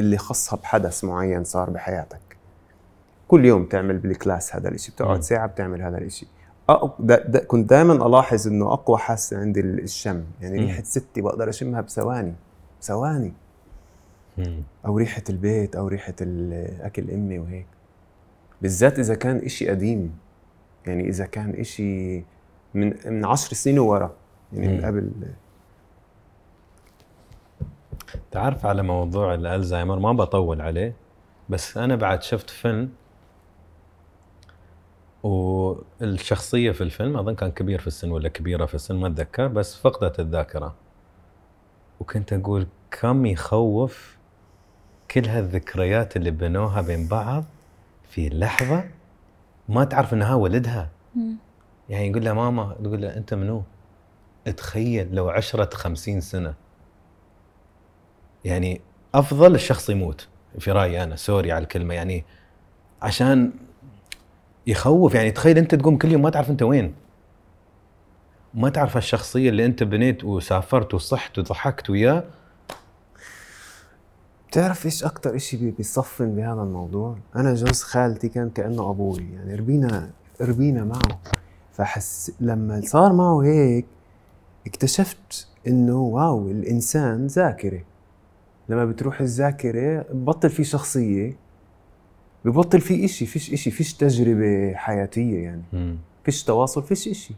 [0.00, 2.20] اللي خاصها بحدث معين صار بحياتك
[3.28, 4.94] كل يوم تعمل بال class هذا الإشي مم.
[4.94, 6.26] بتقعد ساعة بتعمل هذا الإشي
[6.68, 6.96] أق...
[7.02, 7.28] دا...
[7.28, 7.44] دا...
[7.44, 10.66] كنت دائما ألاحظ إنه أقوى حاسة عندي الشم يعني مم.
[10.66, 12.34] ريحة ستي بقدر أشمها بثواني
[12.82, 13.32] ثواني.
[14.86, 16.14] أو ريحة البيت أو ريحة
[16.80, 17.66] أكل أمي وهيك
[18.62, 20.18] بالذات إذا كان إشي قديم
[20.86, 22.24] يعني إذا كان إشي
[22.74, 24.12] من من عشر سنين وورا
[24.52, 24.84] يعني من.
[24.84, 25.10] قبل
[28.30, 30.94] تعرف على موضوع الألزهايمر ما بطول عليه
[31.48, 32.90] بس أنا بعد شفت فيلم
[35.22, 39.76] والشخصية في الفيلم أظن كان كبير في السن ولا كبيرة في السن ما أتذكر بس
[39.76, 40.74] فقدت الذاكرة
[42.00, 44.16] وكنت أقول كم يخوف
[45.10, 47.44] كل هالذكريات اللي بنوها بين بعض
[48.10, 48.84] في لحظة
[49.68, 50.88] ما تعرف إنها ولدها.
[51.88, 53.62] يعني يقول لها ماما تقول له أنت منو؟
[54.56, 56.54] تخيل لو عشرة خمسين سنة
[58.44, 58.80] يعني
[59.14, 60.28] أفضل الشخص يموت
[60.58, 62.24] في رأيي أنا sorry على الكلمة يعني
[63.02, 63.52] عشان
[64.66, 66.94] يخوف يعني تخيل أنت تقوم كل يوم ما تعرف أنت وين.
[68.54, 72.24] ما تعرف الشخصية اللي أنت بنيت وسافرت وصحت وضحكت وياه.
[74.48, 79.54] بتعرف إيش أكتر إشي بي- بيصفن بهذا الموضوع؟ أنا جوز خالتي كان كأنه أبوي يعني
[79.54, 80.10] ربينا
[80.40, 81.20] ربينا معه.
[81.72, 83.86] فحس لما صار معه هيك
[84.66, 87.80] اكتشفت إنه wow الإنسان ذاكرة.
[88.70, 91.36] لما بتروح الذاكرة ببطل في شخصية
[92.44, 95.62] ببطل في إشي فيش إشي فيش تجربة حياتية يعني.
[95.72, 95.96] مم.
[96.24, 97.34] فيش تواصل فيش إشي.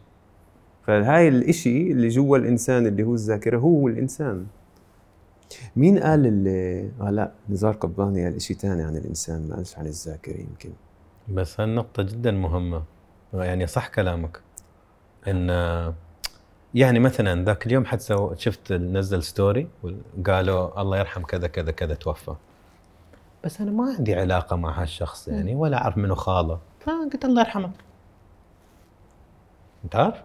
[0.87, 4.45] فهاي الإشي اللي جوا الإنسان اللي هو الذاكرة هو الإنسان.
[5.75, 9.85] مين قال اللي آه لا نزار قباني قال شيء ثاني عن الإنسان ما قالش عن
[9.85, 10.69] الذاكرة يمكن.
[11.29, 12.83] بس هالنقطة جدا مهمة.
[13.33, 14.39] يعني صح كلامك.
[15.27, 15.49] إن
[16.73, 21.93] يعني مثلا ذاك اليوم حد so شفت نزل story وقالوا الله يرحم كذا كذا كذا
[21.93, 22.35] توفى.
[23.43, 26.59] بس أنا ما عندي علاقة مع هالشخص يعني ولا أعرف منه خاله.
[26.79, 27.71] فقلت الله يرحمه.
[29.83, 30.23] أنت عارف؟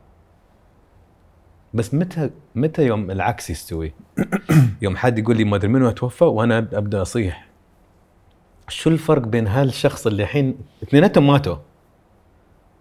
[1.74, 3.92] بس متى متى يوم العكس يستوي؟
[4.82, 7.48] يوم حد يقول لي ما أدري منو توفى وأنا أبدأ أصيح.
[8.68, 11.56] شو الفرق بين هالشخص اللي الحين اثنيناتهم ماتوا؟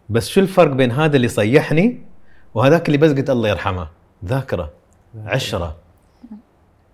[0.09, 2.06] بس شو الفرق بين هذا اللي صيحني
[2.57, 3.87] وهذاك اللي بس قلت الله يرحمه
[4.25, 4.71] ذاكرة
[5.25, 5.75] عشرة.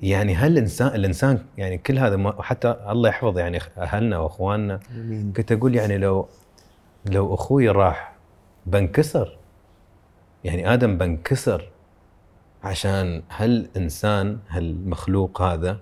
[0.01, 4.79] يعني هل الانسان الإنسان يعني كل هذا ما حتى الله يحفظ يعني أهلنا وأخواننا.
[5.37, 6.27] كنت أقول يعني لو
[7.05, 8.13] لو أخوي راح
[8.65, 9.37] بنكسر
[10.43, 11.69] يعني آدم بنكسر
[12.63, 15.79] عشان هالانسان هالمخلوق هذا؟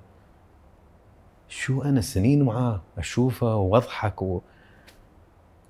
[1.50, 4.42] شو أنا سنين معاه أشوفه وأضحك و...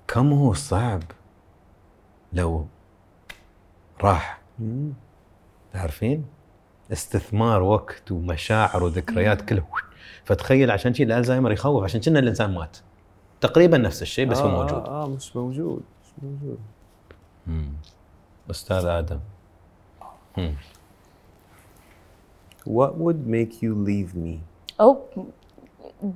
[0.08, 1.02] كم هو صعب.
[2.32, 2.66] لو
[4.02, 4.38] راح.
[5.72, 6.24] تعرفين
[6.92, 9.62] استثمار وقت ومشاعر وذكريات كله
[10.24, 12.76] فتخيل عشان شيء الألزهايمر يخوف عشان كنا الإنسان مات
[13.40, 16.58] تقريبا نفس الشيء بس هو آه، موجود آه, آه مش موجود مش موجود
[17.46, 17.72] مم.
[18.50, 19.18] أستاذ آدم
[20.38, 20.54] مم.
[22.68, 24.34] What would make you leave me?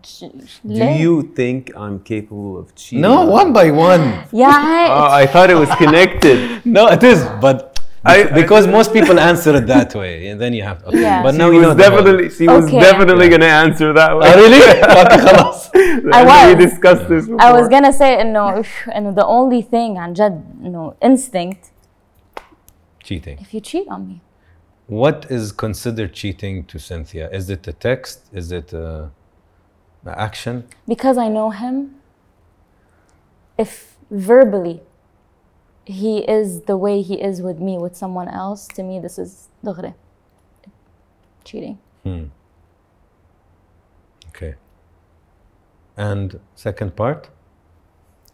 [0.03, 0.31] ج-
[0.65, 3.01] Do you think I'm capable of cheating?
[3.03, 4.35] No, one by one.
[4.35, 6.39] يا عيل Oh, I thought it was connected.
[6.77, 7.76] No, it is, but
[8.07, 10.85] I, because I, most people answer it that way, and then you have.
[10.85, 11.03] Okay.
[11.03, 11.23] Yeah.
[11.23, 11.75] But she now you know.
[11.75, 13.33] Definitely, she was definitely yeah.
[13.33, 14.27] gonna answer that way.
[14.27, 14.63] Oh, really?
[16.13, 16.55] I was.
[16.55, 17.27] We discussed this.
[17.27, 17.43] Before.
[17.43, 21.71] I was gonna say no, and the only thing and just, no instinct.
[23.03, 23.39] Cheating.
[23.41, 24.21] If you cheat on me.
[24.87, 27.29] What is considered cheating to Cynthia?
[27.31, 28.27] Is it a text?
[28.33, 29.09] Is it uh,
[30.07, 30.65] a, a action?
[30.87, 31.97] Because I know him.
[33.59, 34.83] If verbally
[35.86, 39.50] he is the way he is with me with someone else to me this is
[39.64, 39.94] دغري
[41.46, 42.26] cheating Hmm.
[44.30, 44.56] Okay.
[45.98, 47.30] And second part?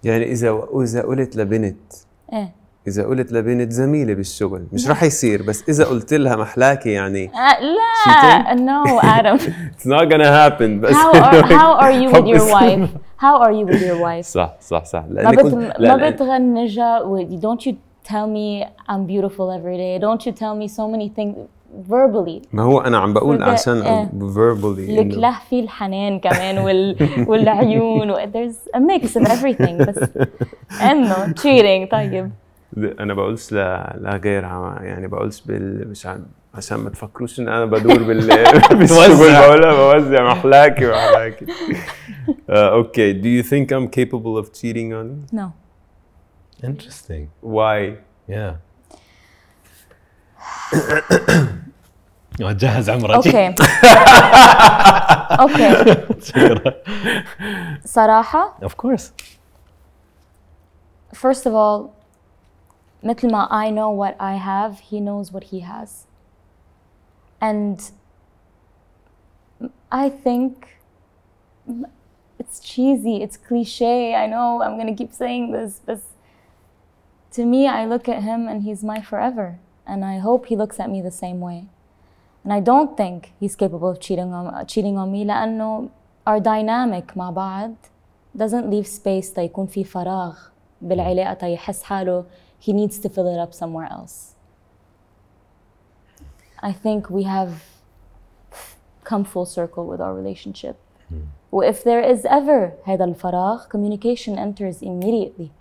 [0.03, 1.93] يعني اذا اذا قلت لبنت
[2.34, 2.55] ايه
[2.87, 7.61] اذا قلت لبنت زميله بالشغل مش رح يصير بس اذا قلت لها محلاكي يعني آه،
[7.61, 12.47] لا no Adam it's not gonna happen بس how are, how are you with your
[12.53, 17.01] wife how are you with your wife صح صح صح ما لاني بت ما بتغنجها
[17.41, 17.72] don't you
[18.05, 21.37] tell me I'm beautiful every day don't you tell me so many things
[21.91, 24.11] verbally ما هو أنا عم بقول عشان إيه.
[24.11, 26.97] verbally لك في الحنان كمان وال...
[27.28, 28.14] والعيون و...
[28.14, 29.99] there's a mix of everything بس
[30.83, 32.30] انه cheating طيب
[32.76, 37.64] أنا بقولش لا لا غيرها يعني بقولش بال مش عم عشان ما تفكروش إن أنا
[37.64, 38.26] بدور بال
[38.78, 41.46] بالشغل بقولها بوزع محلاكي محلاكي
[42.50, 45.38] آه، okay do you think I'm capable of cheating on you?
[45.38, 45.52] No.
[46.64, 47.28] Interesting.
[47.42, 47.96] why?
[48.28, 48.52] Yeah.
[52.40, 53.10] جهز عمرك.
[53.14, 53.55] okay
[55.40, 55.96] أوكي
[57.84, 59.02] صراحة؟ Of course.
[61.14, 62.01] first of all
[63.03, 66.05] مثل ما I know what I have he knows what he has
[67.41, 67.91] and
[69.91, 70.80] I think
[72.39, 75.99] it's cheesy it's cliche I know I'm gonna keep saying this but
[77.32, 80.80] to me I look at him and he's my forever and I hope he looks
[80.80, 81.67] at me the same way
[82.43, 85.89] and I don't think he's capable of cheating on cheating on me لأنه
[86.28, 87.73] our dynamic مع بعض
[88.38, 90.38] doesn't leave space تيكون في فراغ
[90.82, 92.25] بالعلاقة تيحس حاله
[92.61, 94.36] he needs to fill it up somewhere else.
[96.61, 97.63] I think we have
[99.03, 100.75] come full circle with our relationship.
[101.51, 105.51] وif there is ever هذا الفراغ communication enters immediately.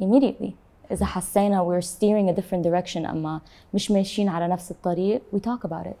[0.00, 0.54] Immediately.
[0.90, 3.40] إذا حسينا we're steering a different direction أما
[3.74, 5.96] مش ماشيين على نفس الطريق we talk about it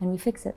[0.00, 0.54] and we fix it.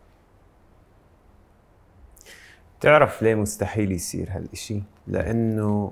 [2.81, 5.91] تعرف ليه مستحيل يصير هالإشي؟ لأنه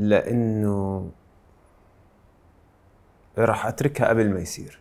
[0.00, 1.10] لأنه
[3.38, 4.80] راح أتركها قبل ما يصير.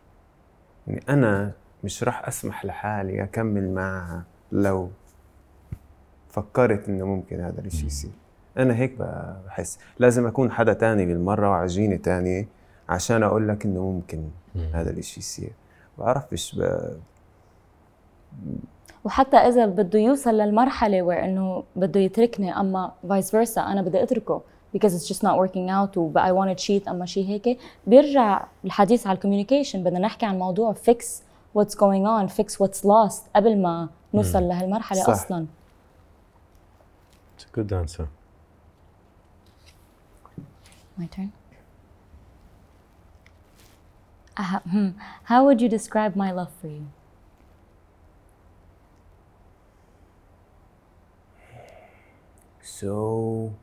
[0.87, 1.51] يعني أنا
[1.83, 4.89] مش راح أسمح لحالي أكمل معها لو
[6.29, 8.11] فكرت إنه ممكن هذا الإشي يصير.
[8.57, 8.95] أنا هيك
[9.45, 9.79] بحس.
[9.99, 12.47] لازم أكون حدا تاني بالمرة وعجينة تانية
[12.89, 14.29] عشان أقول لك إنه ممكن
[14.73, 15.51] هذا الإشي يصير.
[15.97, 16.79] بعرفش ب...
[19.03, 24.41] وحتى إذا بده يوصل للمرحلة where إنه بده يتركني أما vice versa أنا بدي أتركه.
[24.72, 28.46] because it's just not working out و I want to cheat اما شيء هيك بيرجع
[28.64, 31.22] الحديث على الكوميونيكيشن بدنا نحكي عن موضوع فيكس
[31.58, 35.08] what's going on fix what's lost قبل ما نوصل لهالمرحلة صح.
[35.08, 35.46] أصلا
[37.36, 38.06] It's a good answer.
[40.96, 41.32] My turn.
[44.36, 44.90] Uh, hmm.
[45.24, 46.86] How would you describe my love for you?
[52.78, 53.54] so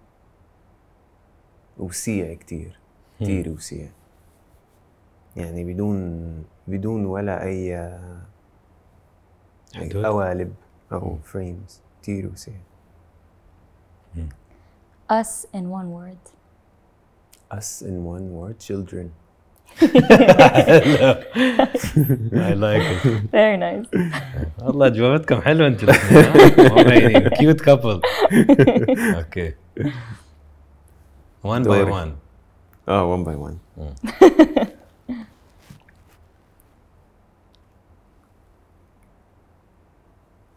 [1.79, 2.79] وسيع كتير
[3.21, 3.89] كتير وسيع
[5.37, 7.91] يعني بدون بدون ولا أي
[9.75, 10.55] حدود؟ قوالب
[10.93, 12.55] أو فريمز كتير وسيع
[15.09, 16.23] Us in one word.
[17.59, 19.13] us in one word children
[22.49, 23.31] I like it.
[23.31, 23.87] Very nice.
[24.63, 25.67] والله جوابتكم حلوة؟
[26.93, 28.01] يعني كيوت كابل
[29.17, 29.55] أوكي
[31.44, 31.92] one by دوري.
[31.92, 32.12] one
[32.90, 33.58] اه one by one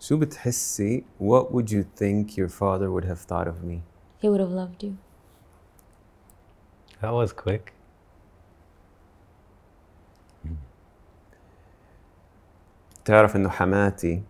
[0.01, 3.81] شو بتحسي what would you think your father would have thought of me
[4.23, 4.93] He would have loved you.
[7.03, 7.73] that was quick
[13.05, 14.23] تعرف انه حماتي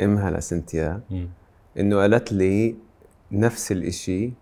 [0.00, 1.28] امها لسنتيا مم.
[1.78, 2.76] انه قالت لي
[3.32, 4.32] نفس الاشي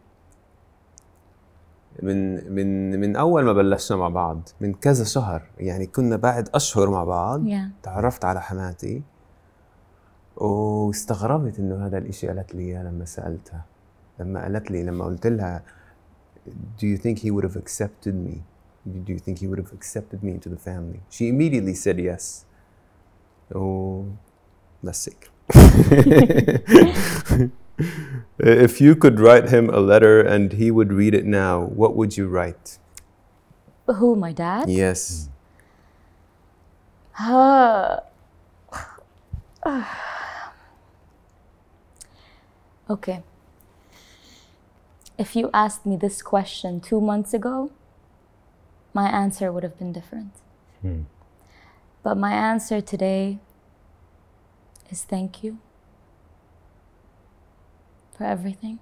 [2.04, 6.90] من من من أول ما بلشنا مع بعض من كذا شهر يعني كنا بعد أشهر
[6.90, 7.84] مع بعض Yeah.
[7.84, 9.02] تعرفت على حماتي
[10.38, 13.66] واستغربت إنه هذا الإشي قالت لي إياه لما سألتها
[14.20, 15.64] لما قالت لي لما قلت لها
[16.80, 18.36] do you think he would have accepted me
[19.08, 22.46] do you think he would have accepted me into the family she immediately said yes
[23.54, 24.06] Oh,
[24.86, 25.22] that's sick.
[28.40, 32.18] if you could write him a letter and he would read it now, what would
[32.18, 32.78] you write?
[33.88, 34.70] Who, my dad?
[34.70, 35.30] Yes.
[37.20, 38.00] Uh,
[42.90, 43.22] okay.
[45.18, 47.72] If you asked me this question two months ago,
[48.94, 50.32] my answer would have been different.
[50.82, 51.02] Hmm.
[52.04, 53.40] But my answer today
[54.90, 55.60] is thank you
[58.21, 58.79] for everything.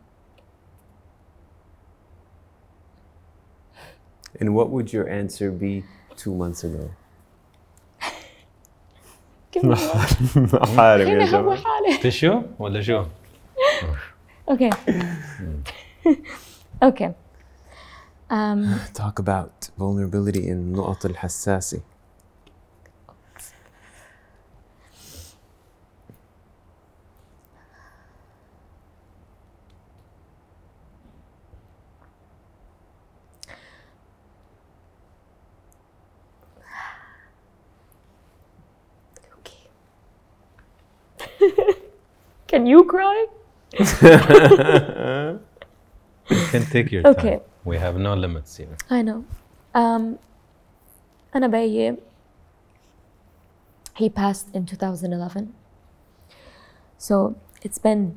[4.40, 5.84] And what would your answer be
[6.16, 6.90] two months ago?
[9.52, 9.76] Give me
[10.78, 11.56] عارف يا هنا هو جماعة.
[11.56, 11.98] حالي.
[12.02, 13.04] تشو ولا شو؟
[14.50, 14.70] Okay.
[16.82, 17.10] okay.
[18.30, 21.80] Um, Talk about vulnerability in النقط الحساسة.
[46.30, 47.36] You can take your Okay.
[47.38, 47.40] time.
[47.64, 48.76] We have no limits here.
[48.90, 49.24] I know.
[49.74, 50.18] Um,
[51.36, 51.96] أنا بيي
[53.98, 55.48] he passed in 2011
[56.98, 58.16] so it's been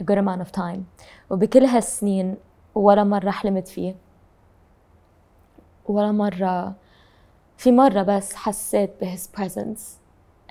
[0.00, 0.84] a good amount of time
[1.30, 2.36] وبكل هالسنين
[2.74, 3.94] ولا مرة حلمت فيه
[5.88, 6.74] ولا مرة
[7.58, 9.80] في مرة بس حسيت به his presence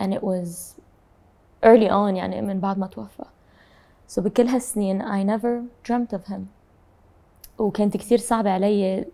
[0.01, 0.75] and it was
[1.63, 3.23] early on يعني من بعد ما توفى
[4.07, 6.47] so بكل هالسنين I never dreamt of him
[7.57, 9.05] وكانت كثير صعبة علي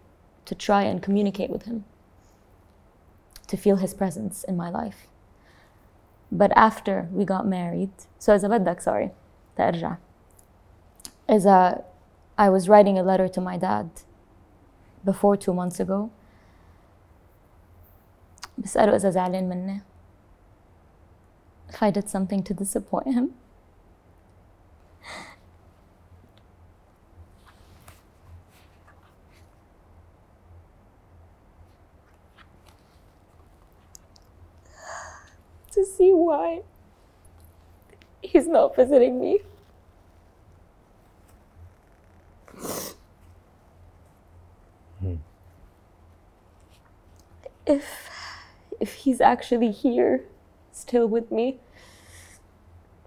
[0.46, 1.86] to try and communicate with him,
[3.48, 5.08] to feel his presence in my life.
[6.32, 9.12] But after we got married, so إذا بدك sorry
[9.58, 9.98] ترجع
[11.30, 11.84] إذا
[12.38, 13.90] I was writing a letter to my dad
[15.06, 16.10] before two months ago
[18.58, 19.82] بسأله إذا زعلان مني
[21.70, 23.34] if I did something to disappoint him
[35.75, 36.63] To see why
[38.23, 39.41] he's not visiting me.
[47.67, 48.11] If
[48.81, 50.25] if he's actually here,
[50.73, 51.59] still with me,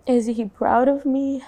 [0.06, 1.44] is he proud of me?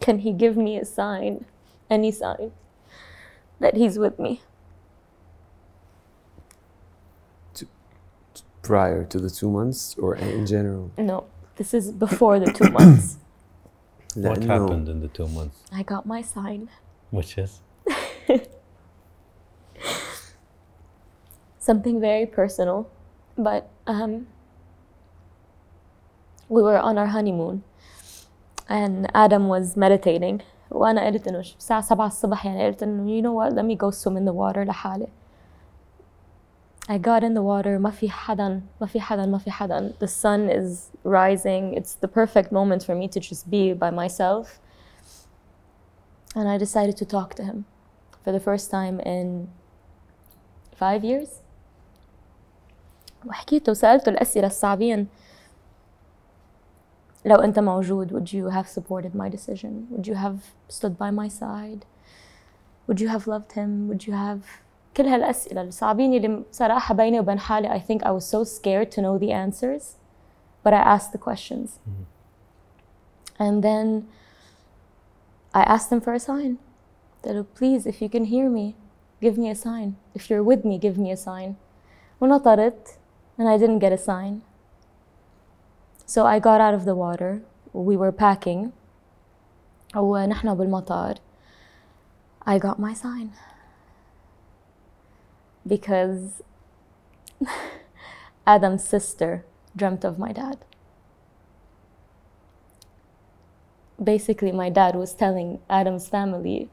[0.00, 1.46] Can he give me a sign,
[1.88, 2.52] any sign,
[3.60, 4.42] that he's with me?
[8.63, 10.91] Prior to the two months or in general?
[10.97, 11.25] No,
[11.55, 13.17] this is before the two months.
[14.15, 15.57] What لأنه happened in the two months?
[15.71, 16.69] I got my sign.
[17.11, 17.61] Which is?
[21.59, 22.89] something very personal,
[23.37, 24.27] but um,
[26.49, 27.63] we were on our honeymoon
[28.67, 33.33] and Adam was meditating وأنا قلت إنه الساعة سبعة الصبح يعني قلت إنه you know
[33.33, 35.07] what let me go swim in the water لحالي
[36.87, 40.07] I got in the water ما في حدا ما في حدا ما في حدا the
[40.07, 44.59] sun is rising it's the perfect moment for me to just be by myself
[46.35, 47.65] and I decided to talk to him
[48.23, 49.49] for the first time in
[50.75, 51.41] five years
[53.25, 55.07] وحكيته وسألته الأسئلة الصعبين
[57.25, 61.27] لو أنت موجود would you have supported my decision would you have stood by my
[61.27, 61.85] side
[62.87, 64.41] would you have loved him would you have
[64.97, 69.01] كل هالأسئلة الصعبين اللي صراحة بيني وبين حالي I think I was so scared to
[69.01, 69.95] know the answers
[70.63, 71.79] but I asked the questions
[73.39, 74.07] and then
[75.53, 76.57] I asked him for a sign
[77.23, 78.75] that please if you can hear me
[79.21, 81.55] give me a sign if you're with me give me a sign
[82.21, 82.97] ونطرت
[83.37, 84.41] and I didn't get a sign
[86.05, 87.41] so I got out of the water
[87.73, 88.71] we were packing
[89.95, 91.15] ونحن بالمطار
[92.45, 93.31] I got my sign
[95.66, 96.42] because
[98.46, 99.44] Adam's sister
[99.76, 100.58] dreamt of my dad.
[104.02, 106.68] Basically, my dad was telling Adam's family,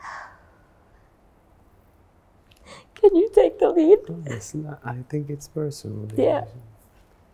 [2.94, 3.98] Can you take the lead?
[4.08, 6.08] Oh, it's not, I think it's personal.
[6.16, 6.44] Yeah.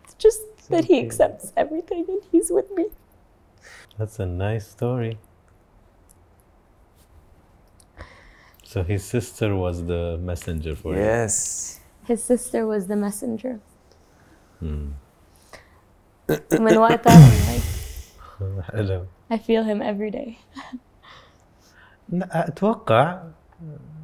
[0.03, 2.87] It's just that he accepts everything and he's with me.
[3.97, 5.17] That's a nice story.
[8.71, 11.01] So his sister was the messenger for you.
[11.01, 11.79] Yes.
[12.05, 13.59] His sister was the messenger.
[14.59, 14.89] Hmm.
[16.59, 17.29] ومن وقتها
[18.39, 20.37] I'm like, حلو I feel him every day.
[22.13, 23.23] أتوقع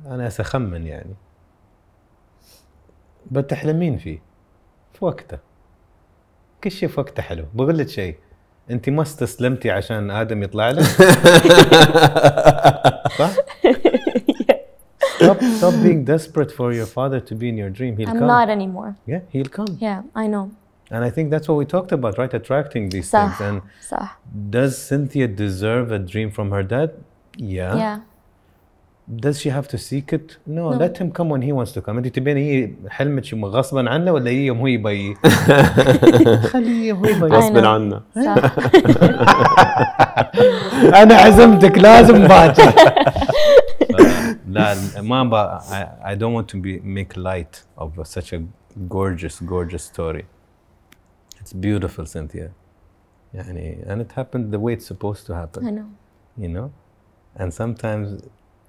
[0.06, 1.16] أنا اسخمن يعني
[3.32, 4.20] بتحلمين فيه
[4.94, 5.38] في وقته
[6.64, 8.18] كل شيء في وقته حلو بقول لك شيء
[8.72, 10.84] أنت ما استسلمتي عشان آدم يطلع لك
[13.20, 13.32] صح؟
[15.25, 17.97] stop, stop being desperate for your father to be in your dream.
[17.97, 18.27] He'll I'm come.
[18.27, 18.97] not anymore.
[19.07, 19.77] Yeah, he'll come.
[19.81, 20.51] Yeah, I know.
[20.91, 22.33] And I think that's what we talked about, right?
[22.35, 23.41] Attracting these صح things.
[23.49, 24.09] And صح.
[24.51, 26.91] does Cynthia deserve a dream from her dad?
[27.37, 27.77] Yeah.
[27.77, 27.99] Yeah.
[29.25, 30.37] Does she have to seek it?
[30.47, 30.77] No, No.
[30.77, 31.99] let him come when he wants to come.
[31.99, 35.15] انت تبين هي حلمك غصبا عنه ولا هي يوم هو يبي؟
[36.43, 37.29] خليه يوم هو يبي.
[37.29, 37.65] I غصب know.
[37.67, 38.37] عنا صح.
[41.03, 42.73] انا عزمتك لازم باكر
[44.55, 48.41] لا ما با I, I don't want to be make light of such a
[48.89, 50.25] gorgeous gorgeous story
[51.41, 52.51] it's beautiful Cynthia
[53.35, 55.89] يعني and it happened the way it's supposed to I happen know.
[56.39, 56.71] you know
[57.37, 58.07] and sometimes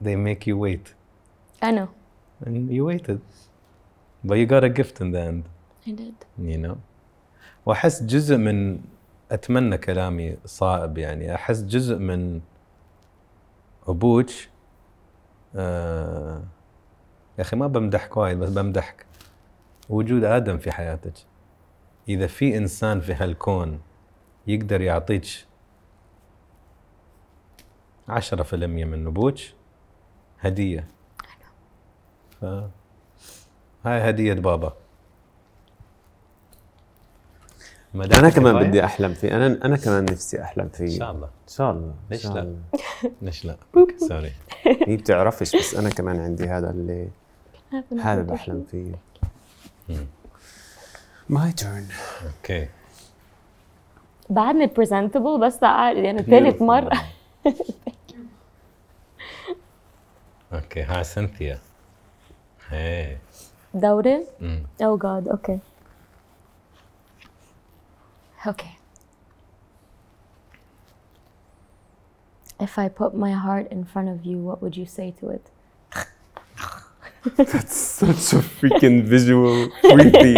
[0.01, 0.93] they make you wait
[1.61, 1.89] I know.
[2.45, 3.22] and you waited
[4.24, 5.43] but you got a gift in the end
[5.88, 6.15] I did.
[6.51, 6.78] you know
[7.65, 8.80] واحس جزء من
[9.32, 12.41] اتمنى كلامي صائب يعني احس جزء من
[13.88, 14.30] ابوك
[15.57, 16.42] آه
[17.38, 19.07] يا أخي ما بمدحك وايد بس بمدحك.
[19.88, 21.14] وجود آدم في حياتك.
[22.09, 23.80] إذا في إنسان في هالكون
[24.46, 25.24] يقدر يعطيك
[28.09, 29.34] 10% من أبوك
[30.40, 30.88] هدية.
[32.40, 34.74] ف هاي هدية بابا ما
[37.86, 39.36] دام أنا كمان؟ بدي أحلم فيه.
[39.36, 40.84] أنا أنا كمان نفسي أحلم فيه.
[40.84, 41.26] إن شاء الله.
[41.26, 41.86] إن شاء الله.
[41.88, 42.59] إن ليش شاء لا؟ الله.
[43.22, 43.57] ليش لا؟
[43.97, 44.32] سوري.
[44.86, 47.09] هي بتعرفش بس أنا كمان عندي هذا اللي
[48.34, 48.70] أحلم you.
[48.70, 48.94] فيه
[51.28, 51.86] ماي تيرن
[52.26, 52.68] أوكي.
[54.30, 57.03] بعدني presentable بس تعال يعني ثالث مرة.
[60.53, 61.59] أوكي هاي سنثيا.
[62.68, 63.16] هي.
[63.74, 64.62] دوري؟ أمم.
[64.82, 65.32] Oh God,
[68.47, 68.76] okay.
[72.59, 75.44] If I put my heart in front of you, what would you say to it?
[77.66, 80.36] such a freaking visual creepy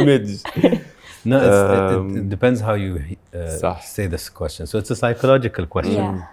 [0.00, 0.30] image
[1.24, 2.92] No, it's, it, it, Um, it depends how you
[3.34, 4.66] uh, say this question.
[4.66, 5.94] So it's a psychological question.
[5.94, 6.26] Yeah.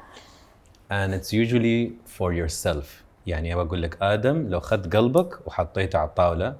[0.89, 3.03] And it's usually for yourself.
[3.27, 6.55] يعني أبغى أقول لك آدم لو أخذت قلبك وحطيته على الطاولة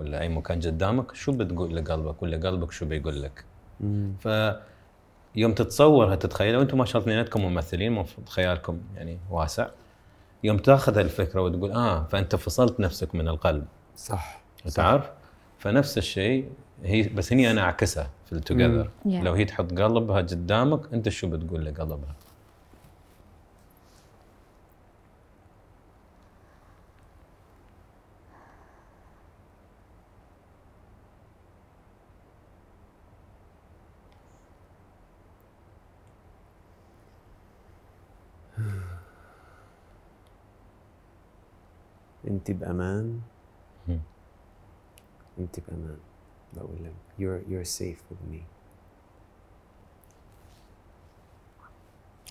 [0.00, 3.44] ولا أي مكان قدامك شو بتقول لقلبك ولا قلبك شو بيقول لك؟
[4.20, 4.28] ف
[5.36, 9.68] يوم تتصورها تتخيلها وأنتم ما شاء الله اثنيناتكم ممثلين المفروض خيالكم يعني واسع.
[10.44, 13.64] يوم تأخذ الفكرة وتقول آه فأنت فصلت نفسك من القلب.
[13.96, 14.40] صح
[14.74, 15.10] تعرف؟
[15.58, 16.50] فنفس الشيء
[16.84, 19.08] هي بس هني أنا أعكسها في التوجذر Yeah.
[19.08, 22.14] لو هي تحط قلبها قدامك أنت شو بتقول لقلبها؟
[42.40, 43.20] انت بأمان.
[45.38, 45.96] انت بأمان.
[46.52, 48.40] بقول لك you're you're safe with me.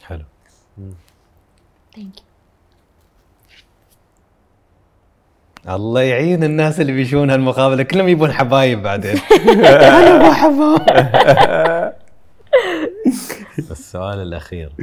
[0.03, 0.25] حلو.
[1.95, 2.23] Thank you.
[5.69, 7.83] الله يعين الناس اللي بيشون هالمقابلة.
[7.83, 9.17] كلهم يبون حبايب بعدين.
[9.89, 10.79] أنا بحبهم
[13.71, 14.73] السؤال الأخير.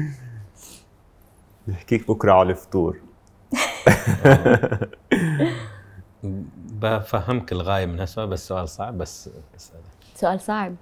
[1.68, 3.00] نحكيك بكرة على الفطور.
[6.80, 9.82] بفهمك الغايه من هالسؤال بس سؤال صعب بس اساله
[10.14, 10.76] سؤال صعب.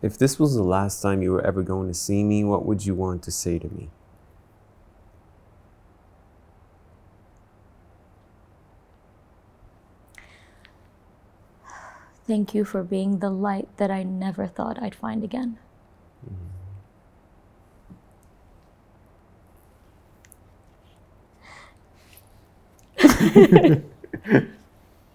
[0.00, 2.86] If this was the last time you were ever going to see me, what would
[2.86, 3.90] you want to say to me?
[12.28, 15.58] Thank you for being the light that I never thought I'd find again.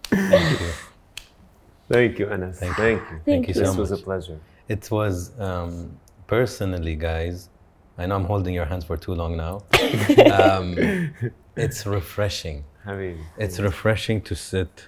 [0.10, 0.68] Thank you,
[1.90, 2.60] Thank you, Anas.
[2.60, 3.22] Thank, you.
[3.26, 4.40] Thank you so This was a pleasure.
[4.68, 5.98] It was um,
[6.28, 7.50] personally, guys.
[7.98, 9.64] I know I'm holding your hands for too long now.
[10.32, 11.14] um,
[11.56, 12.64] it's refreshing.
[12.86, 13.22] Habibi.
[13.38, 14.88] It's refreshing to sit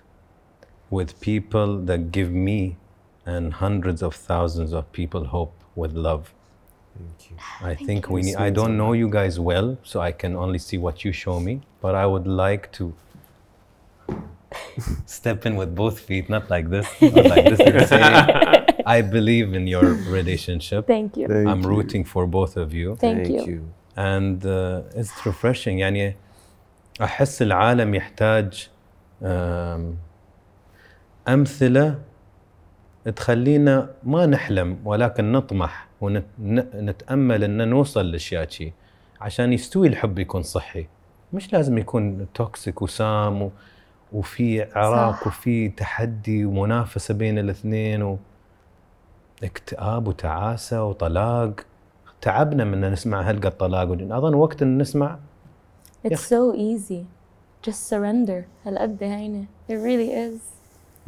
[0.89, 2.77] with people that give me
[3.25, 6.33] and hundreds of thousands of people hope with love.
[6.97, 7.37] Thank you.
[7.61, 10.77] I think we need, I don't know you guys well, so I can only see
[10.77, 12.93] what you show me, but I would like to
[15.05, 18.01] step in with both feet, not like this, not like this, and say,
[18.97, 19.87] I believe in your
[20.19, 20.81] relationship.
[20.95, 21.25] Thank you.
[21.27, 21.69] Thank I'm you.
[21.73, 22.95] rooting for both of you.
[23.05, 23.61] Thank, you.
[23.97, 26.15] and uh, it's refreshing يعني
[27.01, 28.69] احس العالم يحتاج
[29.23, 29.95] آم،
[31.27, 31.99] امثله
[33.15, 38.73] تخلينا ما نحلم ولكن نطمح ونتامل ان نوصل لاشياء شي
[39.21, 40.85] عشان يستوي الحب يكون صحي
[41.33, 43.51] مش لازم يكون توكسيك وسام و...
[44.13, 45.27] وفي عراق صح.
[45.27, 48.17] وفي تحدي ومنافسه بين الاثنين و...
[49.43, 51.53] اكتئاب وتعاسه وطلاق
[52.21, 55.17] تعبنا من نسمع هلقة الطلاق اظن وقت ان نسمع
[56.07, 57.05] It's so easy.
[57.67, 58.45] Just surrender.
[58.65, 59.45] هالقد هينة.
[59.69, 60.39] It really is.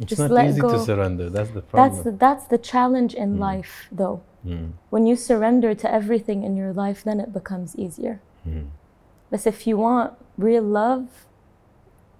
[0.00, 0.84] it's Just not let easy to go.
[0.84, 4.20] surrender that's the That's problem the, that's the challenge in life, though.
[4.46, 4.70] Mm.
[4.90, 8.16] When you surrender to everything in your life, then it becomes easier.
[8.48, 8.66] Mm.
[9.30, 10.08] But if you want
[10.48, 11.06] real love,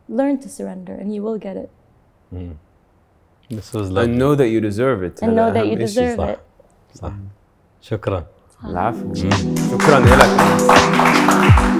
[0.10, 1.70] learn to surrender, and you will get it.
[2.34, 2.56] Mm.
[3.50, 5.22] this was And lovely know that you deserve it.
[5.22, 5.86] And know هذا that you أهم إشي.
[5.86, 6.30] deserve صح.
[6.30, 6.39] it.
[6.98, 7.12] صح
[7.82, 8.26] شكرا
[8.66, 9.14] العفو.
[9.14, 11.77] شكرا لك.